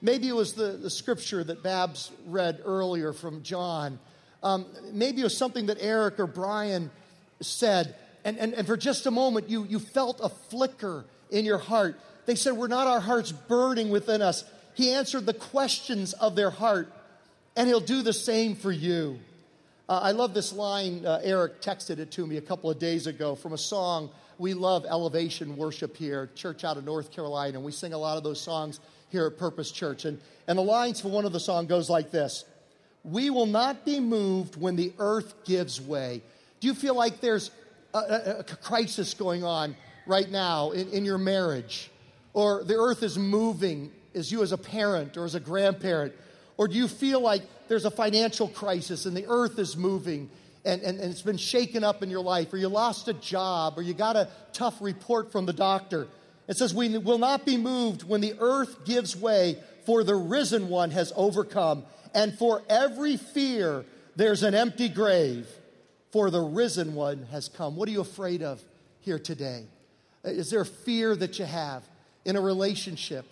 Maybe 0.00 0.28
it 0.28 0.36
was 0.36 0.52
the, 0.52 0.72
the 0.72 0.88
scripture 0.88 1.42
that 1.42 1.64
Babs 1.64 2.12
read 2.26 2.60
earlier 2.64 3.12
from 3.12 3.42
John. 3.42 3.98
Um, 4.44 4.66
maybe 4.92 5.22
it 5.22 5.24
was 5.24 5.36
something 5.36 5.66
that 5.66 5.78
Eric 5.80 6.20
or 6.20 6.28
Brian 6.28 6.92
said, 7.40 7.96
and, 8.24 8.38
and, 8.38 8.54
and 8.54 8.68
for 8.68 8.76
just 8.76 9.06
a 9.06 9.10
moment 9.10 9.50
you, 9.50 9.64
you 9.64 9.80
felt 9.80 10.20
a 10.22 10.28
flicker 10.28 11.06
in 11.28 11.44
your 11.44 11.58
heart. 11.58 11.98
They 12.26 12.36
said, 12.36 12.52
We're 12.52 12.68
not 12.68 12.86
our 12.86 13.00
hearts 13.00 13.32
burning 13.32 13.90
within 13.90 14.22
us? 14.22 14.44
He 14.74 14.92
answered 14.92 15.26
the 15.26 15.34
questions 15.34 16.12
of 16.14 16.36
their 16.36 16.50
heart, 16.50 16.92
and 17.56 17.68
He'll 17.68 17.80
do 17.80 18.02
the 18.02 18.12
same 18.12 18.54
for 18.54 18.72
you. 18.72 19.18
Uh, 19.88 20.00
I 20.02 20.12
love 20.12 20.32
this 20.32 20.52
line. 20.52 21.04
Uh, 21.04 21.20
Eric 21.22 21.60
texted 21.60 21.98
it 21.98 22.10
to 22.12 22.26
me 22.26 22.36
a 22.36 22.40
couple 22.40 22.70
of 22.70 22.78
days 22.78 23.06
ago 23.06 23.34
from 23.34 23.52
a 23.52 23.58
song. 23.58 24.10
We 24.38 24.54
love 24.54 24.86
elevation 24.86 25.56
worship 25.56 25.96
here, 25.96 26.30
church 26.34 26.64
out 26.64 26.76
of 26.76 26.84
North 26.84 27.10
Carolina, 27.12 27.58
and 27.58 27.64
we 27.64 27.72
sing 27.72 27.92
a 27.92 27.98
lot 27.98 28.16
of 28.16 28.24
those 28.24 28.40
songs 28.40 28.80
here 29.10 29.26
at 29.26 29.36
Purpose 29.36 29.70
Church. 29.70 30.04
And, 30.04 30.18
and 30.48 30.58
the 30.58 30.62
lines 30.62 31.00
for 31.00 31.08
one 31.08 31.24
of 31.24 31.32
the 31.32 31.40
song 31.40 31.66
goes 31.66 31.90
like 31.90 32.10
this 32.10 32.44
We 33.04 33.30
will 33.30 33.46
not 33.46 33.84
be 33.84 34.00
moved 34.00 34.60
when 34.60 34.76
the 34.76 34.92
earth 34.98 35.44
gives 35.44 35.80
way. 35.80 36.22
Do 36.60 36.68
you 36.68 36.74
feel 36.74 36.94
like 36.94 37.20
there's 37.20 37.50
a, 37.92 37.98
a, 37.98 38.38
a 38.38 38.44
crisis 38.44 39.14
going 39.14 39.44
on 39.44 39.76
right 40.06 40.30
now 40.30 40.70
in, 40.70 40.88
in 40.90 41.04
your 41.04 41.18
marriage? 41.18 41.90
Or 42.34 42.64
the 42.64 42.76
earth 42.76 43.02
is 43.02 43.18
moving 43.18 43.92
as 44.14 44.30
you 44.30 44.42
as 44.42 44.52
a 44.52 44.58
parent 44.58 45.16
or 45.16 45.24
as 45.24 45.34
a 45.34 45.40
grandparent? 45.40 46.14
Or 46.56 46.68
do 46.68 46.74
you 46.74 46.88
feel 46.88 47.20
like 47.20 47.42
there's 47.68 47.84
a 47.84 47.90
financial 47.90 48.48
crisis 48.48 49.06
and 49.06 49.16
the 49.16 49.26
earth 49.28 49.58
is 49.58 49.76
moving 49.76 50.30
and, 50.64 50.82
and, 50.82 51.00
and 51.00 51.10
it's 51.10 51.22
been 51.22 51.36
shaken 51.36 51.84
up 51.84 52.02
in 52.02 52.10
your 52.10 52.22
life? 52.22 52.52
Or 52.52 52.56
you 52.56 52.68
lost 52.68 53.08
a 53.08 53.14
job 53.14 53.74
or 53.76 53.82
you 53.82 53.94
got 53.94 54.16
a 54.16 54.28
tough 54.52 54.80
report 54.80 55.32
from 55.32 55.46
the 55.46 55.52
doctor? 55.52 56.08
It 56.48 56.56
says, 56.56 56.74
We 56.74 56.96
will 56.98 57.18
not 57.18 57.46
be 57.46 57.56
moved 57.56 58.02
when 58.02 58.20
the 58.20 58.34
earth 58.38 58.84
gives 58.84 59.16
way, 59.16 59.58
for 59.86 60.04
the 60.04 60.14
risen 60.14 60.68
one 60.68 60.90
has 60.90 61.12
overcome. 61.16 61.84
And 62.14 62.36
for 62.38 62.62
every 62.68 63.16
fear, 63.16 63.84
there's 64.16 64.42
an 64.42 64.54
empty 64.54 64.88
grave, 64.88 65.48
for 66.12 66.30
the 66.30 66.40
risen 66.40 66.94
one 66.94 67.26
has 67.30 67.48
come. 67.48 67.74
What 67.74 67.88
are 67.88 67.92
you 67.92 68.02
afraid 68.02 68.42
of 68.42 68.62
here 69.00 69.18
today? 69.18 69.64
Is 70.22 70.50
there 70.50 70.64
fear 70.64 71.16
that 71.16 71.38
you 71.38 71.46
have? 71.46 71.82
in 72.24 72.36
a 72.36 72.40
relationship, 72.40 73.26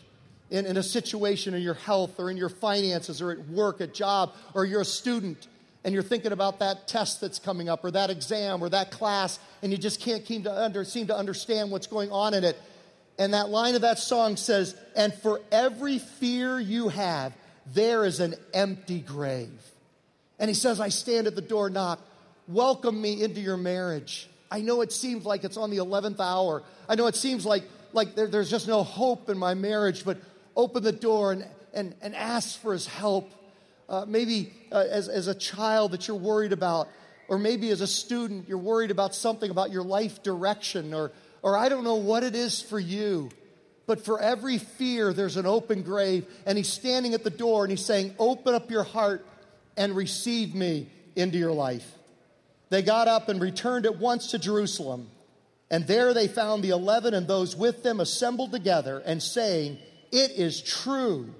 in, 0.51 0.67
in 0.67 0.77
a 0.77 0.83
situation 0.83 1.55
in 1.55 1.63
your 1.63 1.75
health 1.75 2.19
or 2.19 2.31
in 2.31 2.37
your 2.37 2.49
finances 2.49 3.23
or 3.23 3.31
at 3.31 3.49
work, 3.49 3.81
at 3.81 3.95
job, 3.95 4.35
or 4.55 4.65
you're 4.65 4.81
a 4.81 4.85
student 4.85 5.47
and 5.85 5.95
you're 5.95 6.03
thinking 6.03 6.33
about 6.33 6.59
that 6.59 6.89
test 6.89 7.21
that's 7.21 7.39
coming 7.39 7.69
up 7.69 7.85
or 7.85 7.91
that 7.91 8.11
exam 8.11 8.63
or 8.63 8.69
that 8.69 8.91
class 8.91 9.39
and 9.63 9.73
you 9.73 9.79
just 9.79 10.01
can't 10.01 10.27
seem 10.27 10.43
to, 10.43 10.53
under, 10.53 10.85
seem 10.85 11.07
to 11.07 11.17
understand 11.17 11.71
what's 11.71 11.87
going 11.87 12.11
on 12.11 12.35
in 12.35 12.45
it. 12.45 12.59
And 13.19 13.35
that 13.35 13.49
line 13.49 13.75
of 13.75 13.83
that 13.83 13.99
song 13.99 14.37
says, 14.37 14.75
And 14.97 15.15
for 15.15 15.41
every 15.53 15.99
fear 15.99 16.59
you 16.59 16.89
have, 16.89 17.33
there 17.75 18.05
is 18.05 18.19
an 18.21 18.35
empty 18.53 19.01
grave. 19.01 19.61
And 20.39 20.49
he 20.49 20.55
says, 20.55 20.81
I 20.81 20.89
stand 20.89 21.27
at 21.27 21.35
the 21.35 21.43
door, 21.43 21.71
knock. 21.71 22.01
Welcome 22.49 23.01
me 23.01 23.23
into 23.23 23.41
your 23.41 23.59
marriage. 23.59 24.29
I 24.51 24.63
know 24.63 24.81
it 24.81 24.91
seems 24.91 25.25
like 25.25 25.45
it's 25.45 25.57
on 25.57 25.71
the 25.71 25.77
11th 25.77 26.19
hour. 26.19 26.63
I 26.89 26.95
know 26.95 27.07
it 27.07 27.15
seems 27.15 27.47
like 27.47 27.63
like 27.93 28.15
there, 28.15 28.27
there's 28.27 28.51
just 28.51 28.69
no 28.69 28.83
hope 28.83 29.29
in 29.29 29.39
my 29.39 29.55
marriage, 29.55 30.05
but 30.05 30.19
open 30.61 30.83
the 30.83 30.93
door 30.93 31.33
and, 31.33 31.47
and, 31.73 31.95
and 32.03 32.15
ask 32.15 32.61
for 32.61 32.73
his 32.73 32.87
help. 32.87 33.31
Uh, 33.89 34.05
maybe 34.07 34.53
uh, 34.71 34.85
as, 34.89 35.09
as 35.09 35.27
a 35.27 35.35
child 35.35 35.93
that 35.93 36.07
you're 36.07 36.17
worried 36.17 36.53
about, 36.53 36.89
or 37.29 37.39
maybe 37.39 37.71
as 37.71 37.81
a 37.81 37.87
student, 37.87 38.49
you're 38.49 38.59
worried 38.59 38.91
about 38.91 39.15
something 39.15 39.51
about 39.51 39.71
your 39.73 39.83
life 39.83 40.23
direction, 40.23 40.95
or, 40.95 41.13
or 41.43 41.57
I 41.57 41.69
don't 41.69 41.85
know 41.85 41.97
what 41.97 42.23
it 42.23 42.35
is 42.35 42.63
for 42.63 42.79
you. 42.79 43.31
But 43.87 44.05
for 44.05 44.21
every 44.21 44.59
fear, 44.59 45.13
there's 45.13 45.37
an 45.37 45.47
open 45.47 45.83
grave, 45.83 46.25
and 46.47 46.57
he's 46.57 46.69
standing 46.69 47.15
at 47.15 47.25
the 47.25 47.31
door 47.31 47.65
and 47.65 47.73
he's 47.73 47.85
saying, 47.85 48.15
Open 48.19 48.55
up 48.55 48.71
your 48.71 48.85
heart 48.85 49.27
and 49.77 49.97
receive 49.97 50.55
me 50.55 50.89
into 51.17 51.39
your 51.39 51.53
life. 51.53 51.91
They 52.69 52.83
got 52.83 53.09
up 53.09 53.29
and 53.29 53.41
returned 53.41 53.87
at 53.87 53.99
once 53.99 54.31
to 54.31 54.39
Jerusalem. 54.39 55.11
And 55.73 55.87
there 55.87 56.15
they 56.15 56.29
found 56.29 56.63
the 56.63 56.71
eleven 56.71 57.15
and 57.15 57.27
those 57.27 57.57
with 57.57 57.83
them 57.83 58.01
assembled 58.01 58.53
together 58.53 59.03
and 59.05 59.23
saying, 59.23 59.79
It 60.13 60.33
is 60.33 60.61
true. 60.61 61.33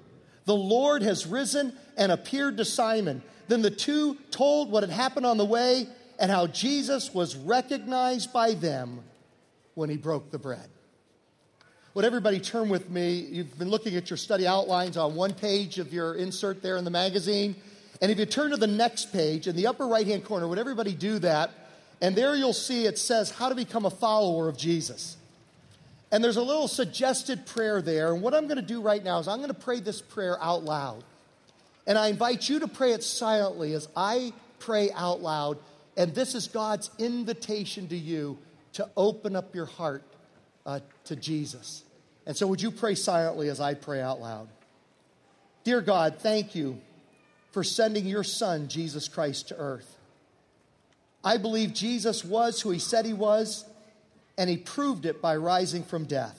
The 0.45 0.55
Lord 0.55 1.01
has 1.03 1.27
risen 1.27 1.73
and 1.97 2.11
appeared 2.11 2.57
to 2.57 2.65
Simon. 2.65 3.21
Then 3.47 3.61
the 3.61 3.71
two 3.71 4.15
told 4.31 4.71
what 4.71 4.83
had 4.83 4.89
happened 4.89 5.25
on 5.25 5.37
the 5.37 5.45
way 5.45 5.87
and 6.19 6.31
how 6.31 6.47
Jesus 6.47 7.13
was 7.13 7.35
recognized 7.35 8.31
by 8.31 8.53
them 8.53 9.03
when 9.73 9.89
he 9.89 9.97
broke 9.97 10.31
the 10.31 10.39
bread. 10.39 10.69
Would 11.93 12.05
everybody 12.05 12.39
turn 12.39 12.69
with 12.69 12.89
me? 12.89 13.27
You've 13.29 13.57
been 13.59 13.69
looking 13.69 13.95
at 13.97 14.09
your 14.09 14.17
study 14.17 14.47
outlines 14.47 14.95
on 14.95 15.15
one 15.15 15.33
page 15.33 15.77
of 15.77 15.91
your 15.91 16.15
insert 16.15 16.61
there 16.61 16.77
in 16.77 16.85
the 16.85 16.91
magazine. 16.91 17.55
And 18.01 18.09
if 18.09 18.17
you 18.17 18.25
turn 18.25 18.51
to 18.51 18.57
the 18.57 18.67
next 18.67 19.11
page 19.11 19.47
in 19.47 19.55
the 19.55 19.67
upper 19.67 19.85
right 19.87 20.07
hand 20.07 20.23
corner, 20.23 20.47
would 20.47 20.59
everybody 20.59 20.93
do 20.93 21.19
that? 21.19 21.51
And 22.01 22.15
there 22.15 22.35
you'll 22.35 22.53
see 22.53 22.85
it 22.85 22.97
says 22.97 23.31
how 23.31 23.49
to 23.49 23.55
become 23.55 23.85
a 23.85 23.89
follower 23.89 24.47
of 24.47 24.57
Jesus. 24.57 25.17
And 26.11 26.23
there's 26.23 26.37
a 26.37 26.43
little 26.43 26.67
suggested 26.67 27.45
prayer 27.45 27.81
there. 27.81 28.13
And 28.13 28.21
what 28.21 28.33
I'm 28.33 28.47
going 28.47 28.57
to 28.57 28.61
do 28.61 28.81
right 28.81 29.03
now 29.03 29.19
is 29.19 29.27
I'm 29.27 29.37
going 29.37 29.47
to 29.49 29.53
pray 29.53 29.79
this 29.79 30.01
prayer 30.01 30.37
out 30.41 30.63
loud. 30.63 31.03
And 31.87 31.97
I 31.97 32.07
invite 32.07 32.49
you 32.49 32.59
to 32.59 32.67
pray 32.67 32.91
it 32.91 33.03
silently 33.03 33.73
as 33.73 33.87
I 33.95 34.33
pray 34.59 34.91
out 34.91 35.21
loud. 35.21 35.57
And 35.95 36.13
this 36.13 36.35
is 36.35 36.47
God's 36.47 36.91
invitation 36.99 37.87
to 37.87 37.97
you 37.97 38.37
to 38.73 38.89
open 38.95 39.35
up 39.35 39.55
your 39.55 39.65
heart 39.65 40.03
uh, 40.65 40.79
to 41.05 41.15
Jesus. 41.15 41.83
And 42.25 42.35
so, 42.35 42.45
would 42.47 42.61
you 42.61 42.71
pray 42.71 42.95
silently 42.95 43.49
as 43.49 43.59
I 43.59 43.73
pray 43.73 44.01
out 44.01 44.21
loud? 44.21 44.47
Dear 45.63 45.81
God, 45.81 46.17
thank 46.19 46.55
you 46.55 46.79
for 47.51 47.63
sending 47.63 48.05
your 48.05 48.23
Son, 48.23 48.67
Jesus 48.67 49.07
Christ, 49.07 49.49
to 49.49 49.57
earth. 49.57 49.97
I 51.23 51.37
believe 51.37 51.73
Jesus 51.73 52.23
was 52.23 52.61
who 52.61 52.71
he 52.71 52.79
said 52.79 53.05
he 53.05 53.13
was, 53.13 53.65
and 54.37 54.49
he 54.49 54.57
proved 54.57 55.05
it 55.05 55.21
by 55.21 55.35
rising 55.35 55.83
from 55.83 56.05
death. 56.05 56.37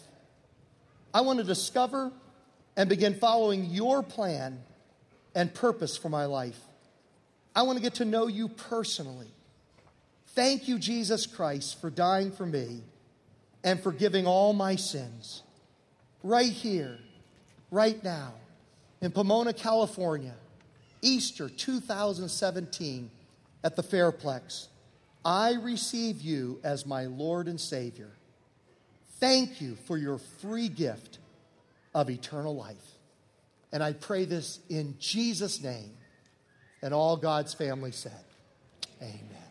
I 1.15 1.21
want 1.21 1.39
to 1.39 1.45
discover 1.45 2.11
and 2.77 2.89
begin 2.89 3.15
following 3.15 3.67
your 3.67 4.03
plan 4.03 4.61
and 5.35 5.53
purpose 5.53 5.97
for 5.97 6.09
my 6.09 6.25
life. 6.25 6.59
I 7.55 7.63
want 7.63 7.77
to 7.77 7.83
get 7.83 7.95
to 7.95 8.05
know 8.05 8.29
you 8.29 8.49
personally. 8.49 9.31
Thank 10.29 10.69
you, 10.69 10.79
Jesus 10.79 11.27
Christ, 11.27 11.81
for 11.81 11.91
dying 11.91 12.33
for 12.33 12.47
me 12.47 12.83
and 13.63 13.81
forgiving 13.81 14.27
all 14.27 14.53
my 14.55 14.77
sins. 14.77 15.43
Right 16.23 16.51
here, 16.51 16.99
right 17.71 18.03
now, 18.03 18.33
in 19.03 19.11
Pomona, 19.11 19.53
California, 19.53 20.35
Easter 21.03 21.49
2017 21.49 23.11
at 23.65 23.77
the 23.77 23.83
Fairplex, 23.83 24.69
I 25.25 25.55
receive 25.55 26.21
you 26.21 26.61
as 26.65 26.87
my 26.87 27.07
Lord 27.07 27.47
and 27.49 27.61
Savior. 27.61 28.11
Thank 29.21 29.61
you 29.61 29.77
for 29.87 29.97
your 29.97 30.19
free 30.19 30.69
gift 30.69 31.19
of 31.95 32.11
eternal 32.11 32.57
life. 32.57 32.77
And 33.73 33.83
I 33.83 33.93
pray 33.93 34.25
this 34.25 34.59
in 34.69 34.97
Jesus' 34.99 35.63
name. 35.63 35.93
And 36.83 36.93
all 36.93 37.17
God's 37.17 37.55
family 37.55 37.93
said, 37.93 38.25
Amen. 39.01 39.42